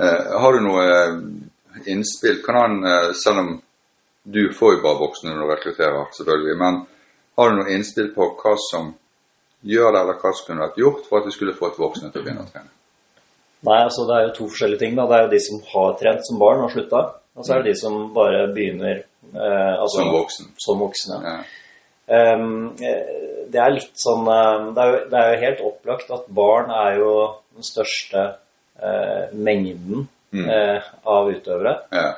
Eh, 0.03 0.35
har 0.43 0.51
du 0.51 0.65
noe 0.65 0.83
innspill? 1.87 2.41
Kan 2.43 2.59
han, 2.59 3.13
selv 3.15 3.39
om 3.39 3.53
du 4.29 4.41
får 4.53 4.75
jo 4.75 4.81
bare 4.83 4.99
voksne 5.01 5.31
når 5.33 5.41
du 5.41 5.51
rekrutterer, 5.53 6.09
selvfølgelig, 6.17 6.57
men 6.61 6.81
har 7.39 7.49
du 7.49 7.55
noe 7.59 7.71
innspill 7.73 8.11
på 8.15 8.27
hva 8.41 8.55
som 8.69 8.91
gjør 9.65 9.93
det, 9.95 10.01
eller 10.03 10.19
hva 10.21 10.31
som 10.35 10.47
kunne 10.47 10.65
vært 10.67 10.81
gjort 10.81 11.07
for 11.09 11.19
at 11.21 11.29
du 11.29 11.33
skulle 11.35 11.55
fått 11.57 11.79
voksne 11.81 12.11
til 12.11 12.21
å 12.21 12.25
begynne 12.27 12.43
å 12.45 12.49
trene? 12.51 12.69
Nei, 13.67 13.79
altså 13.83 14.05
det 14.07 14.15
er 14.15 14.27
jo 14.27 14.35
to 14.37 14.49
forskjellige 14.51 14.79
ting. 14.85 14.93
da. 14.95 15.05
Det 15.09 15.17
er 15.17 15.23
jo 15.25 15.31
de 15.33 15.39
som 15.43 15.63
har 15.73 15.95
trent 15.99 16.27
som 16.27 16.37
barn 16.39 16.61
og 16.63 16.71
slutta. 16.71 17.01
Og 17.35 17.45
så 17.47 17.55
er 17.55 17.63
det 17.63 17.73
de 17.73 17.79
som 17.79 17.97
bare 18.15 18.45
begynner 18.55 19.01
eh, 19.01 19.73
altså, 19.79 19.97
Som 19.97 20.11
voksen. 20.13 20.47
Som 20.63 20.79
voksne. 20.83 21.17
Ja. 21.25 21.39
Um, 22.09 22.71
det 22.79 23.59
er 23.61 23.73
litt 23.75 23.99
sånn 23.99 24.23
eh, 24.31 24.69
det 24.75 24.83
er, 24.85 24.93
jo, 24.93 25.01
det 25.11 25.19
er 25.19 25.27
jo 25.33 25.41
helt 25.43 25.65
opplagt 25.73 26.13
at 26.15 26.31
barn 26.39 26.71
er 26.73 26.95
jo 27.01 27.11
den 27.57 27.67
største 27.67 28.23
eh, 28.79 29.35
mengden 29.35 30.07
Mm. 30.29 30.45
eh, 30.45 30.83
av 31.09 31.25
utøvere. 31.25 31.71
Ja. 31.89 32.09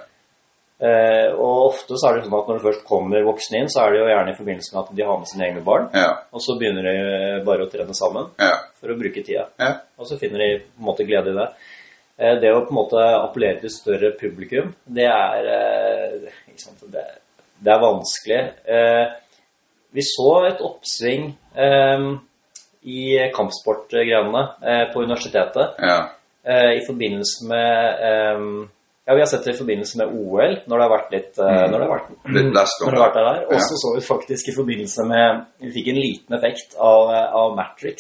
Eh, 0.82 1.28
og 1.38 1.68
ofte 1.68 1.94
så 1.94 2.08
er 2.10 2.16
det 2.18 2.24
sånn 2.26 2.34
at 2.40 2.48
når 2.50 2.58
det 2.58 2.64
først 2.66 2.86
kommer 2.90 3.22
voksne 3.28 3.60
inn, 3.62 3.68
så 3.70 3.84
er 3.84 3.92
det 3.94 4.00
jo 4.02 4.08
gjerne 4.10 4.32
i 4.34 4.38
forbindelse 4.40 4.74
med 4.74 4.80
at 4.82 4.96
de 4.98 5.04
har 5.06 5.20
med 5.22 5.30
sine 5.30 5.46
egne 5.46 5.62
barn. 5.66 5.90
Ja. 5.94 6.08
Og 6.34 6.42
så 6.42 6.56
begynner 6.58 6.88
de 6.90 7.44
bare 7.46 7.68
å 7.68 7.70
trene 7.70 7.94
sammen 7.98 8.32
Ja. 8.42 8.56
for 8.82 8.90
å 8.90 8.98
bruke 8.98 9.22
tida. 9.24 9.46
Ja. 9.62 9.76
Og 10.00 10.08
så 10.10 10.18
finner 10.18 10.40
de 10.42 10.48
på 10.64 10.80
en 10.82 10.88
måte 10.90 11.06
glede 11.06 11.30
i 11.30 11.38
det. 11.38 11.48
Eh, 12.18 12.36
Det 12.42 12.50
å 12.54 12.64
på 12.66 12.74
en 12.74 12.80
måte 12.82 12.98
appellere 13.22 13.60
til 13.62 13.70
større 13.70 14.12
publikum, 14.18 14.74
det 14.88 15.06
er, 15.06 15.46
eh, 15.46 16.34
sant, 16.58 16.82
det, 16.92 17.06
det 17.62 17.72
er 17.74 17.80
vanskelig. 17.86 18.42
Eh, 18.66 19.08
Vi 19.94 20.02
så 20.02 20.46
et 20.48 20.62
oppsving 20.64 21.36
eh, 21.56 22.18
i 22.88 23.30
kampsportgrenene 23.36 24.44
eh, 24.64 24.86
på 24.94 25.04
universitetet 25.04 25.76
ja. 25.84 25.98
eh, 26.44 26.78
i 26.80 26.86
forbindelse 26.88 27.46
med 27.50 28.70
Ja, 29.08 29.14
vi 29.16 29.22
har 29.22 29.26
sett 29.26 29.44
det 29.44 29.56
i 29.56 29.58
forbindelse 29.58 29.98
med 29.98 30.08
OL, 30.14 30.52
når 30.70 30.78
det 30.78 30.86
har 30.86 30.92
vært 30.98 31.12
litt 31.16 31.40
eh, 31.42 31.46
Mm. 31.46 31.72
når 31.72 31.80
det 31.80 31.88
har 31.88 31.94
vært, 31.98 32.10
Litt 32.36 32.52
blest 32.54 32.82
når 32.82 32.92
det 32.92 33.00
har 33.00 33.08
vært 33.10 33.18
der. 33.20 33.46
Og 33.48 33.54
Ja. 33.54 33.60
så 33.60 33.76
så 33.82 33.94
vi 33.96 34.02
faktisk 34.06 34.48
i 34.52 34.56
forbindelse 34.56 35.06
med 35.10 35.46
Vi 35.60 35.72
fikk 35.78 35.88
en 35.90 36.02
liten 36.02 36.36
effekt 36.38 36.76
av, 36.78 37.10
av 37.42 37.56
Matrix. 37.56 37.98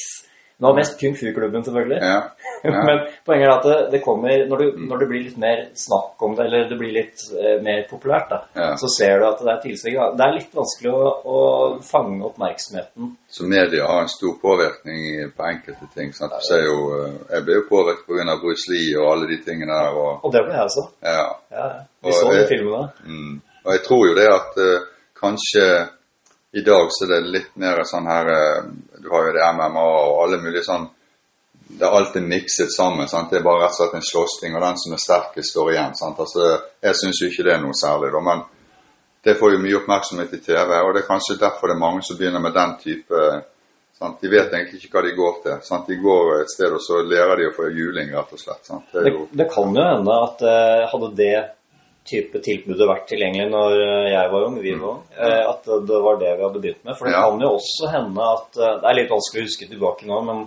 Var 0.61 0.75
mest 0.77 0.99
Kung 1.01 1.15
Fu-klubben, 1.17 1.63
selvfølgelig. 1.65 1.99
Ja. 2.01 2.21
Ja. 2.61 2.83
Men 2.85 2.99
poenget 3.25 3.47
er 3.47 3.51
at 3.55 3.63
det, 3.65 3.77
det 3.91 3.99
kommer 4.05 4.43
når, 4.45 4.59
du, 4.61 4.65
når 4.85 4.99
det 5.01 5.05
blir 5.09 5.23
litt 5.25 5.37
mer 5.41 5.61
snakk 5.73 6.21
om 6.21 6.35
det, 6.37 6.43
eller 6.45 6.67
det 6.69 6.75
blir 6.77 6.91
litt 6.93 7.23
eh, 7.33 7.55
mer 7.65 7.79
populært, 7.89 8.27
da, 8.29 8.37
Ja. 8.53 8.67
så 8.77 8.85
ser 8.93 9.15
du 9.17 9.25
at 9.25 9.39
det 9.41 9.49
er 9.49 9.61
tilsving. 9.63 9.95
Det 10.19 10.25
er 10.27 10.35
litt 10.35 10.53
vanskelig 10.53 10.91
å, 10.93 11.07
å 11.25 11.39
fange 11.81 12.21
oppmerksomheten. 12.27 13.15
Så 13.33 13.47
media 13.49 13.87
har 13.89 14.03
en 14.03 14.11
stor 14.13 14.35
påvirkning 14.43 15.31
på 15.33 15.47
enkelte 15.49 15.89
ting. 15.95 16.13
Sant? 16.13 16.37
Ja, 16.51 16.59
jo, 16.67 16.75
eh, 16.99 17.17
jeg 17.33 17.47
ble 17.49 17.57
jo 17.57 17.65
påvirket 17.71 18.05
pga. 18.11 18.37
Bruce 18.45 18.69
Lee 18.75 18.93
og 19.01 19.09
alle 19.15 19.31
de 19.33 19.39
tingene 19.47 19.73
der. 19.81 19.97
Og, 19.97 20.21
Og 20.29 20.35
det 20.37 20.45
ble 20.45 20.53
jeg 20.59 20.69
også. 20.69 20.85
ja. 21.01 21.25
Vi 21.49 22.13
Og 22.13 22.13
så 22.13 22.29
de 22.29 22.37
jeg- 22.43 22.49
filmene. 22.53 22.91
Mm. 23.09 23.41
Og 23.65 23.73
jeg 23.73 23.81
tror 23.89 24.05
jo 24.11 24.13
det 24.21 24.29
at 24.37 24.61
uh, 24.61 24.85
kanskje 25.17 25.65
i 26.53 26.61
dag 26.61 26.87
så 26.91 27.05
er 27.05 27.11
det 27.13 27.31
litt 27.31 27.51
mer 27.55 27.83
sånn 27.87 28.07
her 28.11 28.27
eh, 28.31 28.63
Du 28.99 29.07
har 29.09 29.27
jo 29.29 29.33
det 29.37 29.45
MMA 29.55 29.83
og 29.83 30.17
alle 30.25 30.39
mulige 30.43 30.65
sånn 30.67 30.87
Det 31.71 31.85
er 31.87 31.93
alltid 31.95 32.23
mikset 32.27 32.73
sammen. 32.75 33.07
sant? 33.07 33.29
Det 33.31 33.39
er 33.39 33.43
bare 33.45 33.61
rett 33.63 33.71
og 33.71 33.77
slett 33.79 33.93
en 33.95 34.03
slåssing, 34.09 34.55
og 34.57 34.61
den 34.65 34.77
som 34.81 34.93
er 34.93 34.99
sterkest, 34.99 35.53
står 35.53 35.69
igjen. 35.71 35.93
sant? 35.95 36.19
Altså, 36.19 36.49
Jeg 36.83 36.95
syns 36.99 37.21
jo 37.21 37.29
ikke 37.29 37.45
det 37.47 37.53
er 37.53 37.61
noe 37.63 37.77
særlig, 37.79 38.09
da. 38.11 38.19
Men 38.25 38.41
det 39.23 39.37
får 39.39 39.53
jo 39.53 39.61
mye 39.63 39.77
oppmerksomhet 39.79 40.33
i 40.33 40.41
TV, 40.43 40.73
og 40.81 40.91
det 40.93 41.03
er 41.03 41.07
kanskje 41.07 41.37
derfor 41.39 41.71
det 41.71 41.75
er 41.77 41.85
mange 41.85 42.03
som 42.03 42.17
begynner 42.19 42.43
med 42.43 42.53
den 42.57 42.75
type 42.83 43.21
sant? 44.01 44.19
De 44.21 44.27
vet 44.33 44.51
egentlig 44.51 44.81
ikke 44.83 44.97
hva 44.97 45.03
de 45.07 45.15
går 45.15 45.35
til. 45.45 45.57
sant? 45.63 45.87
De 45.87 45.95
går 46.03 46.41
et 46.41 46.51
sted, 46.51 46.73
og 46.75 46.81
så 46.83 46.99
lærer 47.07 47.37
de 47.39 47.47
å 47.47 47.55
få 47.55 47.69
juling, 47.71 48.11
rett 48.17 48.33
og 48.35 48.39
slett. 48.43 48.65
sant? 48.67 48.91
Det 48.91 49.03
Det, 49.07 49.15
det 49.31 49.47
kan 49.53 49.71
jo 49.77 49.87
hende 49.93 50.19
at 50.27 50.41
eh, 50.51 50.87
hadde 50.91 51.11
det 51.15 51.33
type 52.07 52.39
tilbudet 52.41 52.87
vært 52.89 53.05
tilgjengelig 53.11 53.49
når 53.51 53.73
eh, 53.77 54.07
jeg 54.11 54.31
var 54.31 54.45
ung, 54.47 54.55
vi 54.63 54.71
var 54.73 54.89
ung, 54.95 55.03
eh, 55.17 55.43
at 55.49 55.67
det 55.87 55.99
var 56.01 56.17
det 56.19 56.31
vi 56.37 56.43
hadde 56.47 56.61
begynt 56.63 56.83
med. 56.87 56.97
For 56.97 57.05
det 57.07 57.13
Ja. 57.13 57.21
kan 57.29 57.39
jo 57.43 57.51
også 57.59 57.91
hende 57.93 58.21
at 58.37 58.57
eh, 58.57 58.79
Det 58.81 58.89
er 58.89 58.97
litt 58.97 59.11
vanskelig 59.13 59.41
å 59.43 59.47
huske 59.47 59.69
tilbake 59.69 60.07
nå, 60.09 60.21
men 60.25 60.41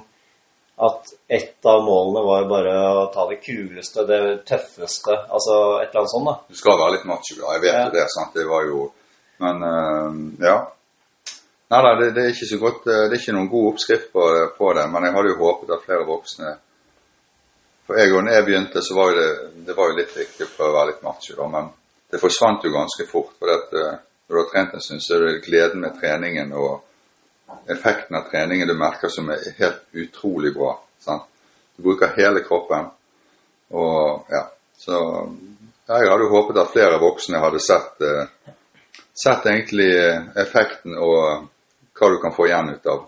at 0.85 1.13
et 1.31 1.69
av 1.71 1.85
målene 1.87 2.25
var 2.27 2.49
bare 2.51 2.75
å 2.99 3.05
ta 3.15 3.29
det 3.31 3.39
kuleste, 3.45 4.03
det 4.09 4.19
tøffeste, 4.45 5.15
altså 5.31 5.81
et 5.83 5.93
eller 5.95 6.01
annet 6.03 6.11
sånt. 6.17 6.27
da. 6.27 6.35
Du 6.51 6.55
skal 6.59 6.79
være 6.81 6.97
litt 6.97 7.05
macho, 7.07 7.37
ja. 7.39 7.53
Jeg 7.55 7.63
vet 7.63 7.75
Ja. 7.79 7.89
det. 7.95 8.07
sant? 8.11 8.35
Det 8.35 8.47
var 8.51 8.65
jo 8.67 8.91
Men 9.41 10.37
ja. 10.41 10.67
Nei 11.71 11.81
da, 11.83 11.95
det, 11.99 12.15
det 12.15 12.23
er 12.25 12.31
ikke 12.35 12.47
så 12.51 12.59
godt 12.61 12.85
Det 12.85 12.95
er 13.13 13.17
ikke 13.19 13.33
noen 13.35 13.49
god 13.51 13.73
oppskrift 13.73 14.13
på, 14.13 14.23
på 14.59 14.75
det, 14.75 14.85
men 14.93 15.03
jeg 15.05 15.13
hadde 15.15 15.31
jo 15.33 15.39
håpet 15.41 15.71
at 15.75 15.83
flere 15.87 16.05
voksne 16.07 16.57
For 17.87 18.01
jeg, 18.01 18.13
når 18.17 18.33
jeg 18.33 18.45
begynte, 18.45 18.83
så 18.83 18.97
var 18.97 19.13
det, 19.19 19.29
det 19.67 19.77
var 19.77 19.91
jo 19.91 19.99
litt 19.99 20.17
viktig 20.17 20.49
for 20.49 20.71
å 20.71 20.77
være 20.79 20.93
litt 20.93 21.05
macho, 21.05 21.35
da, 21.37 21.49
men 21.53 21.69
det 22.11 22.21
forsvant 22.23 22.65
jo 22.65 22.73
ganske 22.73 23.07
fort. 23.11 23.35
For 23.39 23.53
at, 23.53 23.75
eh, 23.77 23.97
når 24.27 24.37
du 24.37 24.41
har 24.41 24.51
trent 24.53 24.75
en 24.75 24.85
stund, 24.85 25.03
så 25.05 25.17
er 25.17 25.25
det 25.27 25.45
gleden 25.45 25.85
med 25.85 25.99
treningen 26.01 26.53
og 26.57 27.69
effekten 27.71 28.17
av 28.17 28.29
treningen 28.31 28.69
du 28.69 28.75
merker 28.79 29.13
som 29.13 29.29
er 29.31 29.45
helt 29.59 29.85
utrolig 29.93 30.55
bra. 30.57 30.79
sant? 30.99 31.29
Du 31.77 31.83
bruker 31.83 32.15
hele 32.17 32.41
kroppen. 32.47 32.89
Og 33.75 34.31
ja, 34.31 34.47
så 34.79 35.01
jeg 35.89 36.09
hadde 36.09 36.31
håpet 36.31 36.61
at 36.63 36.73
flere 36.73 37.01
voksne 37.03 37.43
hadde 37.43 37.61
sett, 37.61 38.01
eh, 38.01 38.53
sett 39.13 39.47
egentlig 39.47 39.91
effekten 40.41 40.97
og 40.97 41.51
hva 41.95 42.11
du 42.11 42.21
kan 42.23 42.33
få 42.35 42.49
igjen 42.49 42.73
ut 42.75 42.87
av 42.87 43.05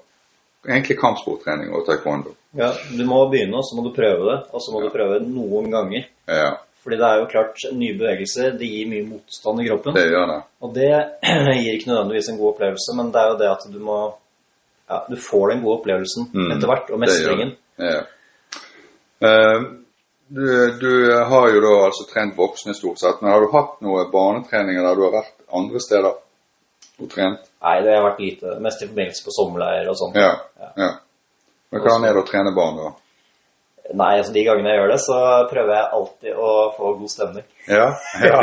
egentlig 0.69 0.99
kampsporttrening 1.01 1.73
og 1.75 1.87
taekwondo. 1.87 2.35
Ja, 2.57 2.71
Du 2.97 3.03
må 3.07 3.23
begynne, 3.31 3.57
og 3.59 3.65
så 3.69 3.77
må 3.77 3.85
du 3.87 3.93
prøve 3.97 4.31
det. 4.31 4.39
Og 4.53 4.63
så 4.65 4.73
må 4.73 4.81
du 4.85 4.89
prøve 4.95 5.21
noen 5.25 5.71
ganger. 5.71 6.07
Ja, 6.29 6.53
Fordi 6.83 6.97
det 7.01 7.07
er 7.09 7.19
jo 7.21 7.27
klart, 7.31 7.65
nye 7.75 7.97
bevegelser 7.99 8.53
det 8.59 8.69
gir 8.71 8.87
mye 8.91 9.05
motstand 9.09 9.61
i 9.61 9.67
kroppen. 9.69 9.95
det 9.99 10.05
gjør 10.11 10.27
det. 10.33 10.41
Og 10.63 10.75
det 10.75 10.91
gir 11.63 11.73
ikke 11.75 11.91
nødvendigvis 11.91 12.29
en 12.33 12.39
god 12.39 12.53
opplevelse, 12.55 12.95
men 12.97 13.11
det 13.13 13.21
er 13.23 13.33
jo 13.33 13.39
det 13.41 13.49
at 13.51 13.67
du 13.73 13.79
må 13.83 13.99
ja, 14.89 15.01
Du 15.11 15.17
får 15.19 15.49
den 15.51 15.63
gode 15.65 15.81
opplevelsen 15.81 16.29
Mm, 16.33 16.53
etter 16.55 16.71
hvert, 16.71 16.91
og 16.95 17.01
mestringen. 17.03 17.57
Ja. 17.83 18.01
Uh, 19.23 19.63
du, 20.29 20.47
du 20.81 20.91
har 21.31 21.49
jo 21.55 21.61
da 21.63 21.73
altså 21.87 22.07
trent 22.11 22.37
voksne 22.39 22.75
stort 22.75 22.99
sett, 23.01 23.21
men 23.23 23.31
har 23.33 23.41
du 23.45 23.51
hatt 23.53 23.77
noen 23.85 24.09
barnetreninger 24.13 24.83
der 24.87 24.97
du 24.99 25.05
har 25.07 25.13
vært 25.21 25.35
andre 25.55 25.81
steder 25.83 26.17
og 27.03 27.11
trent? 27.13 27.49
Nei, 27.63 27.75
det 27.85 27.97
har 27.97 28.05
vært 28.07 28.23
lite. 28.23 28.55
Mest 28.65 28.85
i 28.85 28.89
forbindelse 28.89 29.27
på 29.27 29.35
sommerleir 29.35 29.91
og 29.91 29.99
sånn. 29.99 30.17
Ja. 30.17 30.33
Ja. 30.61 30.71
ja. 30.81 30.93
Men 31.73 31.83
hvordan 31.83 32.07
er 32.09 32.17
det 32.17 32.23
å 32.23 32.29
trene 32.29 32.55
barn 32.57 32.81
da? 32.81 32.93
Nei, 33.95 34.17
altså 34.19 34.33
de 34.35 34.43
gangene 34.47 34.73
jeg 34.73 34.81
gjør 34.81 34.91
det, 34.91 34.99
så 35.05 35.19
prøver 35.51 35.77
jeg 35.77 35.91
alltid 35.99 36.41
å 36.43 36.51
få 36.75 36.93
god 36.99 37.13
stemning. 37.13 37.47
Ja? 37.71 37.87
Ja. 38.27 38.43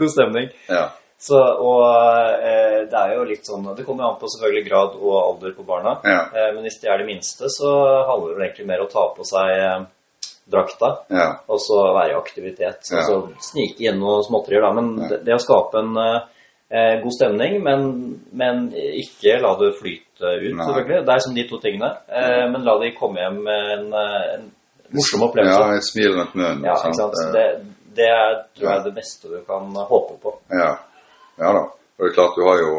god 0.00 0.12
stemning. 0.14 0.50
ja. 0.70 0.88
Så, 1.20 1.36
og 1.36 1.82
eh, 2.40 2.78
det 2.88 2.96
er 2.96 3.10
jo 3.12 3.26
litt 3.28 3.44
sånn 3.44 3.66
Det 3.76 3.84
kommer 3.84 4.06
an 4.06 4.14
på 4.16 4.28
selvfølgelig 4.32 4.62
grad 4.70 4.94
og 4.96 5.16
alder 5.18 5.52
på 5.52 5.66
barna. 5.68 5.98
Ja. 6.00 6.22
Eh, 6.32 6.46
men 6.54 6.64
hvis 6.64 6.78
de 6.80 6.88
er 6.88 7.02
de 7.02 7.08
minste, 7.10 7.50
så 7.52 7.72
handler 8.08 8.38
det 8.38 8.46
egentlig 8.46 8.68
mer 8.70 8.80
om 8.80 8.88
å 8.88 8.92
ta 8.94 9.02
på 9.12 9.26
seg 9.28 9.52
eh, 9.52 10.30
drakta. 10.48 10.90
ja. 11.12 11.26
Og 11.44 11.60
så 11.60 11.76
være 11.92 12.14
i 12.14 12.16
aktivitet. 12.16 12.88
Ja. 12.88 13.04
Så 13.04 13.18
snike 13.50 13.84
inn 13.84 14.00
noen 14.00 14.24
småtterier. 14.24 14.64
Men 14.78 14.94
det, 15.10 15.20
det 15.28 15.36
å 15.36 15.42
skape 15.44 15.82
en 15.84 15.92
eh, 16.00 16.24
god 16.70 17.14
stemning, 17.16 17.56
men, 17.66 17.80
men 18.30 18.68
ikke 18.74 19.40
la 19.42 19.56
det 19.58 19.72
flyte 19.80 20.28
ut, 20.36 20.54
Nei. 20.54 20.66
selvfølgelig. 20.66 21.00
Det 21.06 21.14
er 21.14 21.24
som 21.24 21.34
de 21.34 21.44
to 21.48 21.58
tingene. 21.58 21.88
Eh, 22.06 22.44
men 22.52 22.62
la 22.66 22.76
de 22.78 22.92
komme 22.94 23.18
hjem 23.24 23.40
med 23.48 23.72
en, 23.74 23.88
eh, 23.98 24.28
en 24.36 24.44
morsom 24.94 25.24
opplevelse. 25.26 25.56
Ja, 25.58 25.80
et 25.80 25.88
smil 25.88 26.14
rundt 26.14 26.36
munnen. 26.38 26.62
Ja, 26.68 26.76
ikke 26.78 27.00
sant? 27.00 27.18
Eh, 27.24 27.32
Det, 27.34 27.44
det 27.98 28.06
er, 28.06 28.38
tror 28.54 28.70
jeg, 28.70 28.84
det 28.86 28.94
beste 29.00 29.32
du 29.32 29.40
kan 29.48 29.74
håpe 29.90 30.16
på. 30.22 30.36
Ja. 30.54 30.70
ja 31.42 31.52
da. 31.58 31.66
Og 31.98 32.06
det 32.06 32.12
er 32.12 32.16
klart 32.20 32.38
du 32.38 32.46
har 32.46 32.62
jo 32.62 32.78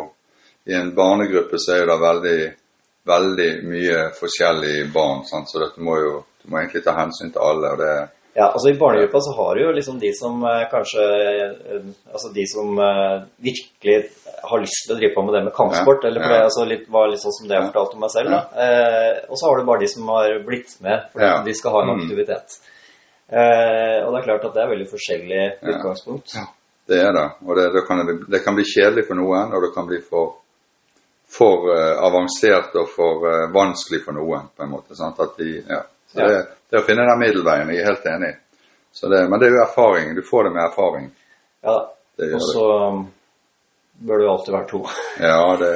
I 0.72 0.76
en 0.78 0.96
barnegruppe 0.96 1.58
så 1.60 1.74
er 1.76 1.88
det 1.90 2.00
veldig, 2.00 2.40
veldig 3.10 3.52
mye 3.66 4.02
forskjellige 4.14 4.92
barn, 4.94 5.24
sant? 5.26 5.50
så 5.50 5.58
du 5.76 5.82
må 5.82 5.96
jo 5.98 6.12
du 6.42 6.50
må 6.50 6.60
egentlig 6.62 6.84
ta 6.86 6.94
hensyn 6.98 7.32
til 7.34 7.42
alle. 7.42 7.72
og 7.74 7.82
det 7.82 7.96
Ja, 8.34 8.46
altså 8.48 8.70
I 8.72 8.78
barnegruppa 8.80 9.20
så 9.20 9.34
har 9.36 9.56
du 9.56 9.62
jo 9.66 9.72
liksom 9.76 9.98
de 10.00 10.14
som 10.16 10.44
eh, 10.48 10.62
kanskje 10.72 11.04
eh, 11.04 11.88
Altså 12.14 12.30
de 12.32 12.46
som 12.48 12.78
eh, 12.80 13.24
virkelig 13.44 13.96
har 14.48 14.62
lyst 14.64 14.86
til 14.88 14.96
å 14.96 15.00
drive 15.00 15.14
på 15.16 15.24
med 15.28 15.36
det 15.36 15.42
med 15.50 15.54
kampsport. 15.58 16.06
Eller 16.08 16.24
for 16.24 16.34
det 16.34 16.44
altså, 16.48 16.66
litt, 16.70 16.86
var 16.90 17.10
litt 17.12 17.22
sånn 17.22 17.36
som 17.38 17.50
det 17.50 17.58
jeg 17.58 17.68
fortalte 17.68 17.98
om 17.98 18.06
meg 18.06 18.14
selv. 18.14 18.32
da. 18.32 18.40
Eh, 18.66 19.18
og 19.28 19.36
så 19.38 19.50
har 19.50 19.60
du 19.60 19.68
bare 19.68 19.84
de 19.84 19.90
som 19.92 20.08
har 20.16 20.38
blitt 20.48 20.72
med 20.86 21.10
fordi 21.12 21.28
de 21.50 21.58
skal 21.60 21.76
ha 21.76 21.82
en 21.84 21.92
Mm. 21.92 22.00
aktivitet. 22.02 22.56
Eh, 23.32 24.00
og 24.06 24.10
det 24.12 24.18
er 24.22 24.26
klart 24.30 24.46
at 24.48 24.56
det 24.56 24.64
er 24.64 24.72
veldig 24.74 24.90
forskjellig 24.92 25.44
utgangspunkt. 25.74 26.34
Ja, 26.36 26.46
det 26.88 26.98
er 27.04 27.14
det. 27.16 27.28
Og 27.48 27.56
det, 27.60 27.68
det, 27.76 27.84
kan, 27.88 28.02
det 28.32 28.44
kan 28.44 28.56
bli 28.58 28.66
kjedelig 28.68 29.06
for 29.08 29.16
noen, 29.20 29.54
og 29.56 29.62
det 29.64 29.74
kan 29.76 29.88
bli 29.88 30.00
for, 30.04 30.34
for 31.32 31.70
uh, 31.72 31.96
avansert 32.04 32.76
og 32.76 32.90
for 32.92 33.24
uh, 33.28 33.46
vanskelig 33.56 34.02
for 34.04 34.18
noen, 34.18 34.50
på 34.56 34.66
en 34.66 34.72
måte. 34.74 34.98
Sant? 35.00 35.20
At 35.24 35.38
de, 35.40 35.62
ja. 35.64 35.84
Så 36.12 36.20
Ja. 36.20 36.28
det, 36.28 36.42
det 36.70 36.80
å 36.82 36.86
finne 36.86 37.08
den 37.08 37.20
middelveien, 37.20 37.70
jeg 37.72 37.82
er 37.82 37.90
helt 37.94 38.06
enig. 38.06 38.36
Så 38.92 39.08
det, 39.10 39.24
men 39.30 39.40
det 39.40 39.48
er 39.48 39.56
jo 39.56 39.64
erfaring. 39.64 40.16
Du 40.16 40.22
får 40.22 40.44
det 40.44 40.52
med 40.52 40.64
erfaring. 40.66 41.12
Ja, 41.64 41.78
og 42.36 42.42
så 42.44 42.66
um, 42.92 43.02
bør 43.94 44.18
det 44.18 44.26
jo 44.26 44.32
alltid 44.32 44.56
være 44.56 44.70
to. 44.70 44.86
Ja, 45.32 45.58
det 45.62 45.74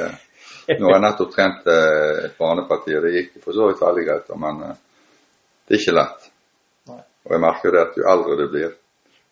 Nå 0.66 0.88
har 0.88 0.96
jeg 0.96 1.02
nettopp 1.04 1.30
trent 1.30 1.68
eh, 1.70 2.24
et 2.26 2.32
barneparti, 2.40 2.96
og 2.98 3.04
det 3.04 3.12
gikk 3.14 3.36
for 3.38 3.54
så 3.54 3.68
vidt 3.68 3.82
veldig 3.84 4.02
greit, 4.08 4.32
men 4.42 4.56
eh, 4.66 4.78
det 5.62 5.76
er 5.76 5.82
ikke 5.84 5.94
lett. 5.94 6.24
Nei. 6.90 6.98
Og 7.22 7.34
jeg 7.36 7.42
merker 7.44 7.68
jo 7.68 7.74
det 7.76 7.82
at 7.84 8.00
jo 8.00 8.08
eldre 8.10 8.38
du 8.40 8.42
blir, 8.50 8.72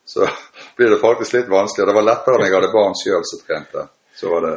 så 0.06 0.28
blir 0.78 0.94
det 0.94 1.00
faktisk 1.02 1.34
litt 1.34 1.50
vanskeligere. 1.50 1.90
Det 1.90 1.98
var 1.98 2.06
lettere 2.06 2.38
når 2.38 2.46
jeg 2.46 2.54
hadde 2.54 2.70
barn 2.76 2.94
sjøl 3.00 3.26
som 3.26 3.42
trente. 3.42 3.86
Så 4.14 4.30
var 4.30 4.46
det 4.46 4.54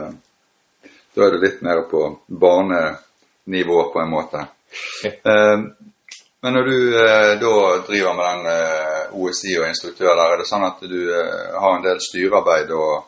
Da 1.18 1.26
er 1.26 1.34
det 1.34 1.42
litt 1.48 1.66
mer 1.66 1.82
på 1.90 2.04
barnenivå, 2.46 3.80
på 3.94 4.04
en 4.04 4.14
måte. 4.14 4.46
Men 6.42 6.54
når 6.54 6.64
du 6.70 6.80
eh, 7.02 7.34
da 7.42 7.54
driver 7.88 8.14
med 8.18 8.28
den 8.30 8.50
eh, 8.52 9.14
OSI 9.18 9.56
og 9.58 9.70
instruktør 9.72 10.14
der, 10.14 10.34
er 10.34 10.42
det 10.42 10.50
sånn 10.50 10.66
at 10.68 10.84
du 10.86 11.00
eh, 11.10 11.56
har 11.58 11.78
en 11.78 11.86
del 11.86 12.02
styrearbeid 12.04 12.74
og 12.78 13.08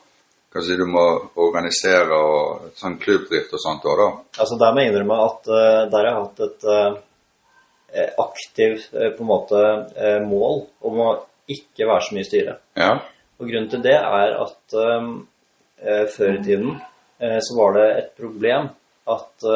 kanskje 0.50 0.80
du 0.80 0.88
må 0.90 1.04
organisere 1.38 2.18
og 2.18 2.72
sånn 2.80 2.98
klubbdrift 3.02 3.54
og 3.54 3.62
sånt 3.62 3.86
òg, 3.86 4.02
da? 4.02 4.08
Altså 4.42 4.58
Der 4.58 4.74
må 4.74 4.82
jeg 4.82 4.90
innrømme 4.90 5.20
at 5.28 5.50
der 5.92 5.98
har 6.00 6.08
jeg 6.08 6.16
hatt 6.18 6.42
et 6.48 8.16
aktivt 8.18 8.88
på 8.90 9.22
en 9.22 9.30
måte 9.30 9.62
mål 10.26 10.64
om 10.90 10.98
å 11.06 11.12
ikke 11.54 11.86
være 11.86 12.08
så 12.08 12.18
mye 12.18 12.26
i 12.26 12.30
styret. 12.32 12.64
Ja. 12.82 12.96
Og 13.38 13.46
Grunnen 13.46 13.70
til 13.70 13.86
det 13.86 13.94
er 13.94 14.34
at 14.42 14.78
før 16.16 16.34
i 16.34 16.42
tiden 16.50 16.82
så 17.22 17.60
var 17.62 17.78
det 17.78 17.88
et 18.00 18.12
problem 18.18 18.72
at 19.14 19.50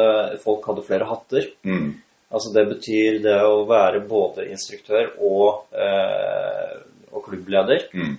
folk 0.46 0.70
hadde 0.70 0.86
flere 0.86 1.10
hatter. 1.10 1.50
Mm. 1.66 1.90
Altså 2.34 2.50
Det 2.54 2.64
betyr 2.72 3.20
det 3.22 3.36
å 3.46 3.60
være 3.68 4.00
både 4.10 4.48
instruktør 4.50 5.12
og, 5.22 5.68
eh, 5.78 6.72
og 7.14 7.22
klubbleder. 7.28 7.84
Mm. 7.94 8.16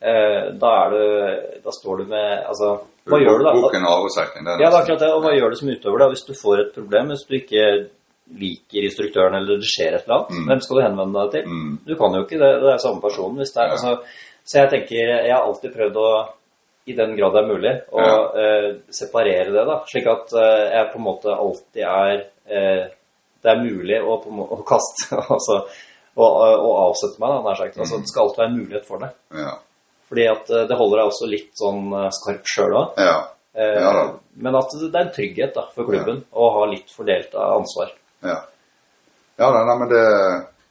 Eh, 0.00 0.44
da, 0.62 0.70
er 0.86 0.94
du, 0.94 1.60
da 1.64 1.72
står 1.74 2.00
du 2.00 2.04
med 2.12 2.44
Altså, 2.46 2.68
hva 3.08 3.18
gjør 3.18 3.40
du 3.40 3.44
da? 3.48 3.52
Boken 3.56 3.86
og 3.88 4.06
er 4.20 4.28
Ja, 4.36 4.56
det 4.56 4.66
er 4.68 4.76
akkurat 4.82 5.00
det. 5.02 5.10
Og 5.12 5.22
hva 5.24 5.32
gjør 5.36 5.50
du 5.52 5.56
som 5.60 5.70
utøver 5.72 5.98
da 6.04 6.08
hvis 6.12 6.24
du 6.28 6.34
får 6.38 6.62
et 6.64 6.74
problem? 6.76 7.12
Hvis 7.12 7.26
du 7.28 7.34
ikke 7.38 7.64
liker 8.38 8.84
instruktøren 8.84 9.38
eller 9.38 9.60
det 9.60 9.68
skjer 9.68 9.96
et 9.96 10.04
eller 10.06 10.18
annet? 10.18 10.32
Mm. 10.36 10.48
Hvem 10.50 10.60
skal 10.64 10.76
du 10.78 10.82
henvende 10.84 11.22
deg 11.22 11.30
til? 11.36 11.52
Mm. 11.52 11.70
Du 11.88 11.94
kan 12.00 12.16
jo 12.18 12.24
ikke 12.26 12.40
det. 12.42 12.50
Det 12.64 12.72
er 12.74 12.82
samme 12.84 13.00
person. 13.04 13.36
Hvis 13.40 13.54
det 13.54 13.62
er, 13.62 13.68
Ja. 13.68 13.76
altså, 13.76 14.24
så 14.48 14.58
jeg 14.62 14.70
tenker 14.74 14.96
Jeg 15.26 15.32
har 15.34 15.44
alltid 15.48 15.74
prøvd 15.76 15.96
å, 15.96 16.10
i 16.88 16.94
den 16.96 17.16
grad 17.18 17.32
det 17.36 17.40
er 17.42 17.48
mulig, 17.52 17.74
å 17.92 18.00
Ja. 18.00 18.18
eh, 18.42 18.68
separere 18.90 19.50
det. 19.52 19.64
da, 19.66 19.82
Slik 19.84 20.06
at 20.06 20.32
eh, 20.32 20.70
jeg 20.76 20.92
på 20.92 20.98
en 21.00 21.04
måte 21.04 21.28
alltid 21.36 21.82
er 21.84 22.24
eh, 22.48 22.86
Det 23.48 23.54
er 23.54 23.64
mulig 23.64 24.02
å, 24.04 24.18
å 24.44 24.60
kaste 24.68 25.16
altså, 25.36 25.62
og, 26.18 26.28
og 26.28 26.70
avsette 26.84 27.22
meg, 27.22 27.32
da, 27.32 27.40
nær 27.48 27.58
sagt. 27.62 27.80
Altså, 27.80 28.02
det 28.02 28.12
skal 28.12 28.26
alltid 28.26 28.42
være 28.42 28.52
en 28.52 28.60
mulighet 28.60 28.86
for 28.86 29.00
det. 29.00 29.10
Ja. 29.40 29.56
Fordi 30.08 30.24
at 30.28 30.52
eh, 30.52 30.68
det 30.68 30.76
holder 30.78 31.00
deg 31.00 31.10
også 31.10 31.28
litt 31.32 31.50
sånn 31.58 31.92
eh, 31.96 32.08
skarp 32.20 32.54
sjøl 32.54 32.78
òg. 32.84 33.02
ja. 33.08 33.18
Eh, 33.58 33.76
Ja 33.82 33.92
men 34.38 34.54
at 34.54 34.70
det 34.70 34.94
er 34.94 35.00
en 35.02 35.14
trygghet 35.14 35.56
da, 35.56 35.64
for 35.74 35.88
klubben 35.88 36.20
å 36.30 36.50
ha 36.54 36.66
litt 36.70 36.92
fordelt 36.94 37.32
av 37.34 37.56
ansvar. 37.58 37.90
Ja. 38.22 38.36
Ja, 39.38 39.48
nei, 39.54 39.74
men 39.80 39.90
det, 39.90 40.02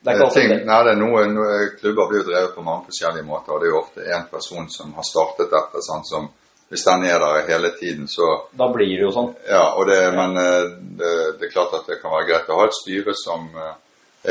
Det 0.08 0.14
er 0.14 0.32
ting. 0.32 0.54
Nei, 0.68 0.78
det 0.86 0.94
er 0.94 1.00
noe, 1.00 1.26
noe, 1.32 1.58
klubber 1.80 2.08
blir 2.08 2.22
jo 2.22 2.28
drevet 2.30 2.56
på 2.56 2.64
mange 2.64 2.88
forskjellige 2.88 3.28
måter, 3.28 3.56
og 3.56 3.60
det 3.60 3.68
er 3.68 3.74
jo 3.74 3.82
ofte 3.82 4.06
én 4.08 4.28
person 4.32 4.70
som 4.72 4.94
har 4.96 5.08
startet 5.08 5.52
dette, 5.52 5.84
sånn 5.84 6.06
som 6.08 6.30
hvis 6.70 6.84
den 6.84 7.04
er 7.08 7.20
der 7.20 7.48
hele 7.48 7.72
tiden, 7.80 8.08
så 8.08 8.26
Da 8.58 8.68
blir 8.74 8.88
det 8.98 9.06
jo 9.06 9.12
sånn. 9.12 9.30
Ja, 9.50 9.64
det, 9.88 10.00
men 10.16 10.38
eh, 10.38 10.64
det, 11.00 11.12
det 11.40 11.48
er 11.48 11.54
klart 11.54 11.74
at 11.74 11.86
det 11.88 12.02
kan 12.02 12.12
være 12.12 12.28
greit 12.28 12.50
å 12.50 12.58
ha 12.60 12.66
et 12.68 12.76
styre 12.82 13.14
som 13.16 13.48
eh, 13.56 13.76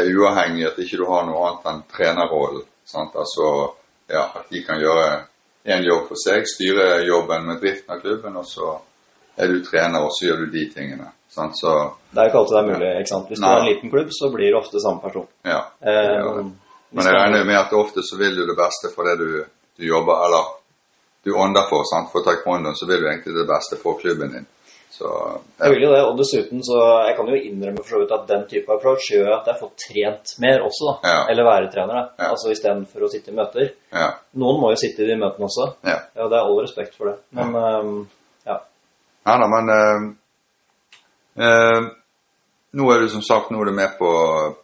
er 0.00 0.10
uavhengig, 0.12 0.66
at 0.66 0.78
ikke 0.78 0.98
du 1.00 1.06
har 1.08 1.24
noe 1.26 1.46
annet 1.48 1.70
enn 1.70 1.82
trenerrollen. 1.96 2.66
Altså, 2.94 3.46
ja, 4.12 4.26
at 4.36 4.50
de 4.52 4.60
kan 4.66 4.78
gjøre 4.80 5.06
en 5.66 5.82
jobb 5.82 6.04
for 6.08 6.20
seg, 6.20 6.44
styre 6.46 7.00
jobben 7.08 7.46
med 7.48 7.58
driften 7.60 7.96
av 7.96 8.00
klubben, 8.04 8.36
og 8.36 8.44
så 8.46 8.76
er 9.36 9.48
du 9.50 9.64
trener, 9.66 10.04
og 10.06 10.12
så 10.14 10.28
gjør 10.28 10.44
du 10.44 10.52
de 10.52 10.66
tingene. 10.72 11.08
Sant? 11.32 11.56
Så, 11.58 11.72
Det 12.12 12.20
er 12.20 12.28
jo 12.28 12.30
ikke 12.30 12.38
alltid 12.38 12.54
det 12.56 12.60
er 12.62 12.68
mulig. 12.70 12.92
ikke 13.00 13.10
sant? 13.14 13.26
Hvis 13.28 13.38
du 13.40 13.44
Nei. 13.44 13.50
har 13.50 13.60
en 13.64 13.66
liten 13.72 13.90
klubb, 13.90 14.12
så 14.14 14.30
blir 14.32 14.46
det 14.52 14.60
ofte 14.60 14.80
samme 14.80 15.00
person. 15.02 15.26
ja. 15.44 15.58
Eh, 15.82 16.12
det. 16.12 16.52
hvis 16.92 17.04
Men 17.04 17.04
jeg 17.04 17.14
er- 17.14 17.20
regner 17.24 17.38
jo 17.38 17.44
med 17.44 17.58
at 17.58 17.72
ofte 17.72 18.00
så 18.06 18.16
vil 18.18 18.36
du 18.36 18.46
det 18.46 18.56
beste 18.56 18.92
for 18.94 19.02
det 19.04 19.18
du, 19.18 19.44
du 19.78 19.84
jobber, 19.84 20.14
eller 20.26 20.44
du 21.26 21.32
ånder 21.34 21.66
for. 21.70 21.84
Sant? 21.90 22.12
For 22.12 22.24
taekwondo 22.26 22.72
så 22.78 22.88
vil 22.88 23.02
du 23.02 23.08
egentlig 23.10 23.34
det 23.36 23.48
beste 23.50 23.78
for 23.82 23.98
klubben 24.00 24.32
din. 24.34 24.46
Så, 24.96 25.08
Jeg 25.60 25.74
vil 25.74 25.82
jo 25.84 25.88
det, 25.92 25.98
og 26.08 26.14
dessuten 26.16 26.62
så 26.64 26.76
Jeg 27.04 27.16
kan 27.18 27.26
jo 27.28 27.36
innrømme 27.36 27.82
for 27.82 27.90
så 27.90 27.98
vidt 28.00 28.12
at 28.16 28.28
den 28.30 28.46
type 28.48 28.72
approach 28.72 29.10
gjør 29.12 29.28
at 29.34 29.50
jeg 29.50 29.58
får 29.60 29.72
trent 29.82 30.32
mer 30.40 30.62
også, 30.64 30.86
da. 30.88 31.10
Ja. 31.10 31.18
Eller 31.30 31.44
være 31.44 31.68
trener, 31.74 31.98
da. 31.98 32.04
Ja. 32.22 32.30
Altså 32.32 32.54
istedenfor 32.54 33.04
å 33.04 33.10
sitte 33.12 33.34
i 33.34 33.36
møter. 33.36 33.74
ja. 33.92 34.06
Noen 34.40 34.62
må 34.62 34.70
jo 34.72 34.78
sitte 34.80 35.04
i 35.04 35.10
de 35.10 35.18
møtene 35.20 35.50
også. 35.50 35.66
ja. 35.84 35.98
Ja, 36.16 36.28
det 36.32 36.38
er 36.38 36.48
all 36.48 36.62
respekt 36.62 36.96
for 36.96 37.10
det. 37.10 37.16
Men 37.36 37.52
um, 37.60 37.98
ja. 38.48 38.56
Ja 39.26 39.36
da, 39.42 39.50
men 39.52 39.74
eh, 39.76 40.06
eh, 41.44 41.90
nå 42.80 42.90
er 42.92 43.04
du 43.04 43.08
som 43.12 43.24
sagt 43.24 43.52
nå 43.52 43.60
er 43.60 43.70
du 43.70 43.76
med 43.76 43.98
på, 43.98 44.10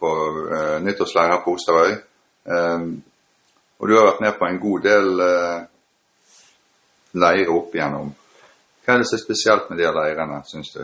på 0.00 0.14
uh, 0.48 0.78
nyttårsleir 0.84 1.34
her 1.34 1.42
på 1.44 1.58
Osterøy. 1.58 1.92
Eh, 2.48 2.88
og 3.82 3.88
du 3.88 3.96
har 3.98 4.08
vært 4.14 4.24
med 4.24 4.38
på 4.38 4.48
en 4.48 4.60
god 4.62 4.88
del 4.88 5.12
uh, 5.20 5.60
leirer 7.14 7.50
opp 7.52 7.74
igjennom. 7.74 8.14
Hva 8.84 8.94
er 8.94 8.98
det 9.02 9.06
som 9.10 9.18
er 9.18 9.22
spesielt 9.24 9.70
med 9.70 9.78
de 9.78 9.90
leirene, 9.94 10.40
syns 10.48 10.72
du? 10.74 10.82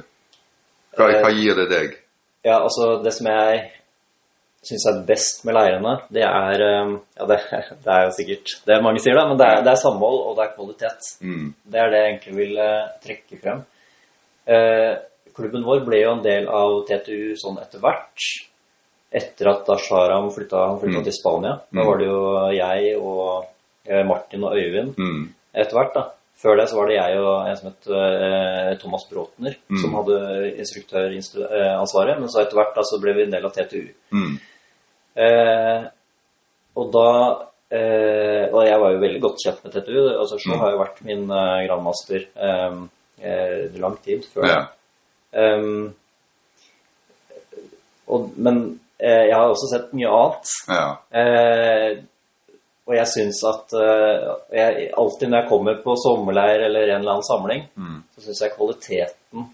Hva, 0.98 1.08
hva 1.22 1.30
gir 1.34 1.54
det 1.58 1.68
deg? 1.70 1.96
Ja, 2.44 2.60
altså 2.62 3.02
det 3.02 3.12
som 3.16 3.26
jeg 3.26 3.64
syns 4.68 4.86
er 4.90 5.00
best 5.06 5.44
med 5.46 5.54
leirene, 5.54 5.94
det 6.10 6.22
er 6.26 6.62
ehm, 6.66 6.94
Ja, 7.18 7.26
det, 7.30 7.38
det 7.84 7.92
er 7.94 8.04
jo 8.06 8.14
sikkert 8.16 8.54
det 8.66 8.80
mange 8.82 9.00
sier, 9.02 9.14
da, 9.18 9.26
men 9.30 9.38
det 9.40 9.46
er, 9.46 9.62
det 9.66 9.72
er 9.72 9.80
samhold 9.82 10.18
og 10.26 10.36
det 10.38 10.44
er 10.46 10.54
kvalitet. 10.56 11.10
Mm, 11.22 11.54
Det 11.64 11.80
er 11.82 11.90
det 11.92 12.00
jeg 12.02 12.10
egentlig 12.12 12.36
vil 12.36 12.58
eh, 12.58 12.88
trekke 13.04 13.40
frem. 13.42 13.64
Eh, 14.48 14.94
klubben 15.36 15.64
vår 15.66 15.84
ble 15.86 16.00
jo 16.02 16.12
en 16.16 16.22
del 16.24 16.48
av 16.50 16.80
TTU 16.88 17.34
sånn 17.38 17.58
etter 17.62 17.82
hvert. 17.82 18.28
Etter 19.14 19.48
at 19.52 19.68
Asharam 19.72 20.26
flytta, 20.34 20.66
han 20.68 20.80
flytta 20.82 20.98
Mm. 21.00 21.04
til 21.06 21.14
Spania. 21.16 21.52
Da 21.72 21.80
Mm. 21.80 21.86
var 21.86 21.98
det 21.98 22.06
jo 22.06 22.22
jeg 22.52 22.96
og 23.00 23.46
eh, 23.86 24.02
Martin 24.04 24.44
og 24.44 24.52
Øyvind 24.58 24.94
mm, 24.98 25.22
etter 25.54 25.78
hvert. 25.78 25.94
da. 25.94 26.02
Før 26.38 26.56
det 26.60 26.68
så 26.70 26.76
var 26.78 26.86
det 26.86 26.94
jeg 27.00 27.18
og 27.18 27.48
en 27.50 27.56
som 27.58 27.68
het 27.72 27.88
eh, 27.90 28.76
Thomas 28.78 29.04
Bråtner, 29.10 29.56
Mm. 29.70 29.80
som 29.82 29.94
hadde 29.98 30.18
instruktøransvaret. 30.62 32.20
Men 32.20 32.28
så 32.30 32.44
etter 32.44 32.54
hvert 32.60 32.76
da 32.76 32.82
så 32.86 33.00
ble 33.02 33.14
vi 33.16 33.24
en 33.26 33.32
del 33.34 33.44
av 33.48 33.52
TTU. 33.56 33.88
mm, 34.12 34.38
Eh, 35.18 35.82
og 36.78 36.92
da 36.94 37.06
eh, 37.74 38.44
Og 38.54 38.62
jeg 38.64 38.78
var 38.80 38.92
jo 38.94 39.00
veldig 39.02 39.20
godt 39.20 39.40
kjent 39.44 39.64
med 39.64 39.72
TTU. 39.74 39.98
Altså 40.20 40.38
Shaw 40.38 40.54
Mm. 40.54 40.60
har 40.60 40.70
jo 40.70 40.78
vært 40.78 41.00
min 41.04 41.24
eh, 41.30 41.66
grandmaster 41.66 42.22
eh, 42.36 42.76
eh, 43.20 43.80
lang 43.80 43.96
tid 44.04 44.22
før. 44.32 44.46
ja. 44.46 44.60
Um, 45.32 45.94
og, 48.08 48.30
men 48.38 48.80
jeg 48.98 49.34
har 49.34 49.50
også 49.50 49.68
sett 49.74 49.90
mye 49.92 50.08
annet. 50.08 50.48
ja. 50.68 50.86
Eh, 52.88 52.90
og 52.90 52.96
jeg 52.96 53.06
syns 53.12 53.44
at 53.44 53.74
eh, 53.76 54.26
jeg, 54.56 54.90
alltid 54.96 55.28
når 55.28 55.42
jeg 55.42 55.48
kommer 55.50 55.78
på 55.84 55.94
sommerleir 56.00 56.64
eller 56.66 56.88
en 56.88 57.00
eller 57.02 57.18
annen 57.18 57.28
samling, 57.28 57.66
Mm, 57.76 58.02
så 58.16 58.24
syns 58.26 58.40
jeg 58.46 58.54
kvaliteten 58.56 59.48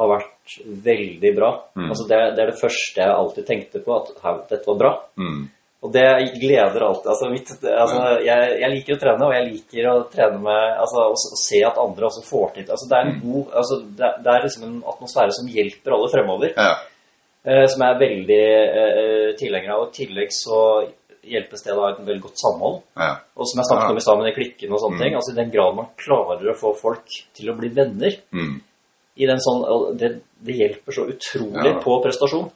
har 0.00 0.08
vært 0.08 0.58
veldig 0.84 1.32
bra. 1.36 1.48
Mm. 1.76 1.88
Altså 1.90 2.04
det, 2.08 2.18
det 2.36 2.42
er 2.44 2.52
det 2.52 2.60
første 2.60 3.00
jeg 3.02 3.16
alltid 3.16 3.46
tenkte 3.50 3.82
på, 3.84 3.96
at 3.98 4.12
her, 4.22 4.38
dette 4.48 4.70
var 4.70 4.78
bra. 4.80 4.92
mm, 5.20 5.42
Og 5.82 5.92
det 5.92 6.04
gleder 6.40 6.82
alltid. 6.86 7.08
Altså, 7.10 7.28
mitt, 7.32 7.50
altså, 7.64 7.98
jeg, 8.24 8.54
jeg 8.62 8.70
liker 8.74 8.96
å 8.96 9.00
trene, 9.00 9.26
og 9.26 9.34
jeg 9.34 9.46
liker 9.50 9.86
å 9.90 9.96
trene 10.12 10.38
med 10.44 10.78
altså, 10.84 11.06
å, 11.10 11.36
se 11.40 11.60
at 11.66 11.78
andre 11.80 12.08
også 12.08 12.24
får 12.28 12.50
til 12.54 12.70
altså, 12.70 12.88
Det 12.90 12.96
er 12.98 13.06
en 13.08 13.14
Mm. 13.16 13.20
god 13.26 13.54
altså, 13.62 13.80
det, 13.98 14.10
det 14.24 14.32
er 14.34 14.44
liksom 14.46 14.64
en 14.68 14.78
atmosfære 14.94 15.36
som 15.40 15.48
hjelper 15.48 15.96
alle 15.96 16.10
fremover, 16.12 16.52
ja. 16.56 16.70
eh, 17.44 17.66
som 17.72 17.84
jeg 17.84 17.94
er 17.94 18.02
veldig 18.06 18.42
eh, 18.84 19.28
tilhenger 19.40 19.74
av. 19.74 19.84
Og 19.86 19.88
I 19.92 19.96
tillegg 20.04 20.32
så 20.36 20.60
hjelpes 21.22 21.62
det 21.62 21.74
da 21.74 21.80
av 21.80 21.90
et 22.00 22.06
veldig 22.06 22.22
godt 22.22 22.38
samhold. 22.40 22.82
ja. 22.96 23.16
Og 23.36 23.46
som 23.46 23.58
jeg 23.60 23.66
snakket 23.70 23.90
om 23.90 23.96
i 23.96 24.00
stad 24.00 24.18
med 24.18 24.26
de 24.26 24.32
klikkene 24.38 24.72
og 24.72 24.80
sånne 24.80 24.96
Mm. 24.96 25.02
ting, 25.02 25.14
altså 25.14 25.32
i 25.32 25.40
den 25.42 25.50
grad 25.50 25.74
man 25.76 25.86
klarer 25.96 26.50
å 26.50 26.56
få 26.58 26.74
folk 26.80 27.04
til 27.34 27.50
å 27.50 27.56
bli 27.58 27.68
venner 27.68 28.12
Mm. 28.32 28.60
i 29.16 29.26
den 29.26 29.38
sånn, 29.38 29.96
det, 29.98 30.20
det 30.40 30.54
hjelper 30.56 30.92
så 30.92 31.04
utrolig 31.06 31.64
Ja. 31.74 31.80
på 31.80 32.02
prestasjon. 32.02 32.50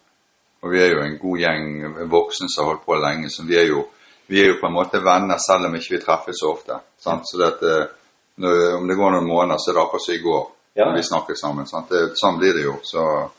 Og 0.63 0.71
vi 0.73 0.79
er 0.81 0.91
jo 0.95 1.01
en 1.03 1.19
god 1.19 1.39
gjeng 1.39 2.09
voksne 2.09 2.49
som 2.49 2.65
har 2.65 2.73
holdt 2.75 2.87
på 2.87 2.95
lenge, 2.97 3.29
så 3.29 3.45
vi 3.47 3.57
er 3.57 3.67
jo, 3.69 3.85
vi 4.29 4.41
er 4.41 4.47
jo 4.55 4.61
på 4.61 4.67
en 4.67 4.73
måte 4.73 5.03
venner 5.05 5.37
selv 5.39 5.67
om 5.67 5.75
ikke 5.75 5.99
vi 5.99 6.05
treffes 6.05 6.41
så 6.41 6.53
ofte. 6.55 6.81
Sant? 6.99 7.23
Så 7.29 7.37
det 7.39 7.47
at, 7.53 7.63
eh, 7.63 8.77
om 8.79 8.89
det 8.89 8.97
går 8.97 9.11
noen 9.13 9.29
måneder, 9.29 9.59
så 9.61 9.71
er 9.71 9.75
det 9.75 9.83
akkurat 9.85 10.03
som 10.07 10.15
i 10.15 10.19
går 10.25 10.47
Ja. 10.77 10.85
når 10.87 10.97
vi 10.97 11.03
snakker 11.03 11.35
sammen. 11.37 11.65
Det, 11.89 12.17
sånn 12.17 12.39
blir 12.39 12.53
det 12.55 12.65
jo. 12.65 12.73
Så 12.83 13.31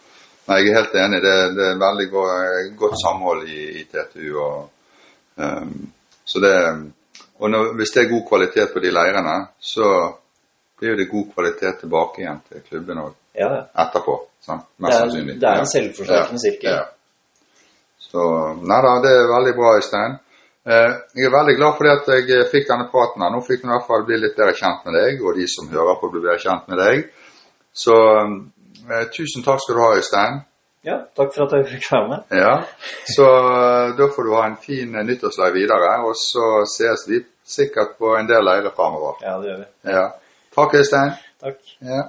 nei, 0.47 0.61
jeg 0.61 0.69
er 0.69 0.83
helt 0.83 0.93
enig. 0.93 1.21
Det, 1.21 1.55
det 1.57 1.65
er 1.73 1.79
veldig 1.81 2.11
godt, 2.11 2.77
godt 2.77 2.95
samhold 3.03 3.43
i, 3.49 3.81
i 3.81 3.83
TTU. 3.89 4.37
Og, 4.39 4.69
så 6.25 6.39
det, 6.39 6.53
og 7.39 7.49
når, 7.51 7.73
hvis 7.75 7.91
det 7.95 8.03
er 8.03 8.09
god 8.11 8.23
kvalitet 8.29 8.73
på 8.73 8.79
de 8.83 8.91
leirene, 8.95 9.35
så 9.59 9.89
blir 10.79 10.95
det 10.97 11.09
god 11.11 11.31
kvalitet 11.33 11.79
tilbake 11.83 12.21
igjen 12.23 12.41
til 12.49 12.61
klubben 12.69 13.01
òg 13.03 13.13
Ja, 13.35 13.49
etterpå. 13.83 14.15
Sant? 14.41 14.63
Det 14.77 14.85
Mest 14.85 14.97
sannsynlig. 14.97 15.39
det 15.41 15.47
er 15.49 15.59
en 15.59 15.67
selvforsterkende 15.67 16.39
sirkel. 16.39 16.71
Ja. 16.71 16.85
Så 17.99 18.21
Nei 18.63 18.77
da, 18.85 18.93
det 19.03 19.11
er 19.11 19.27
veldig 19.33 19.53
bra, 19.57 19.73
Øystein. 19.79 20.15
Eh, 20.65 20.93
jeg 21.19 21.27
er 21.27 21.33
veldig 21.35 21.55
glad 21.59 21.73
for 21.77 21.83
det 21.87 21.95
at 21.99 22.29
jeg 22.29 22.47
fikk 22.51 22.69
denne 22.69 22.87
praten. 22.91 23.21
her. 23.21 23.31
Nå 23.33 23.41
fikk 23.43 23.63
vi 23.63 23.67
i 23.67 23.73
hvert 23.73 23.87
fall 23.89 24.05
bli 24.07 24.17
litt 24.21 24.37
bedre 24.37 24.55
kjent 24.55 24.85
med 24.87 24.95
deg, 24.99 25.19
og 25.25 25.35
de 25.35 25.47
som 25.51 25.67
hører 25.69 25.99
på, 26.01 26.09
bli 26.13 26.21
bedre 26.23 26.39
kjent 26.45 26.67
med 26.71 26.79
deg. 26.79 27.03
Så 27.75 27.95
eh, 28.91 29.05
tusen 29.11 29.43
takk 29.43 29.59
skal 29.61 29.75
du 29.75 29.81
ha, 29.83 29.91
Øystein. 29.99 30.39
Ja, 30.85 30.99
takk 31.17 31.31
for 31.33 31.45
at 31.47 31.55
jeg 31.57 31.67
fikk 31.73 31.87
være 31.91 32.07
med. 32.11 32.35
Ja, 32.37 32.55
Så 33.15 33.25
eh, 33.25 33.93
da 33.97 34.09
får 34.15 34.27
du 34.27 34.33
ha 34.35 34.43
en 34.51 34.57
fin 34.61 34.95
eh, 34.95 35.05
nyttårsleir 35.07 35.53
videre, 35.55 35.93
og 36.05 36.13
så 36.19 36.49
ses 36.69 37.07
vi 37.09 37.23
sikkert 37.45 37.95
på 38.01 38.13
en 38.19 38.29
del 38.29 38.45
leirer 38.45 38.73
framover. 38.75 39.17
Ja, 39.25 39.37
det 39.41 39.49
gjør 39.49 39.63
vi. 39.63 39.67
Ja. 39.97 40.05
Takk, 40.55 40.75
Øystein. 40.79 41.11
Takk. 41.41 41.57
Ja. 41.81 42.03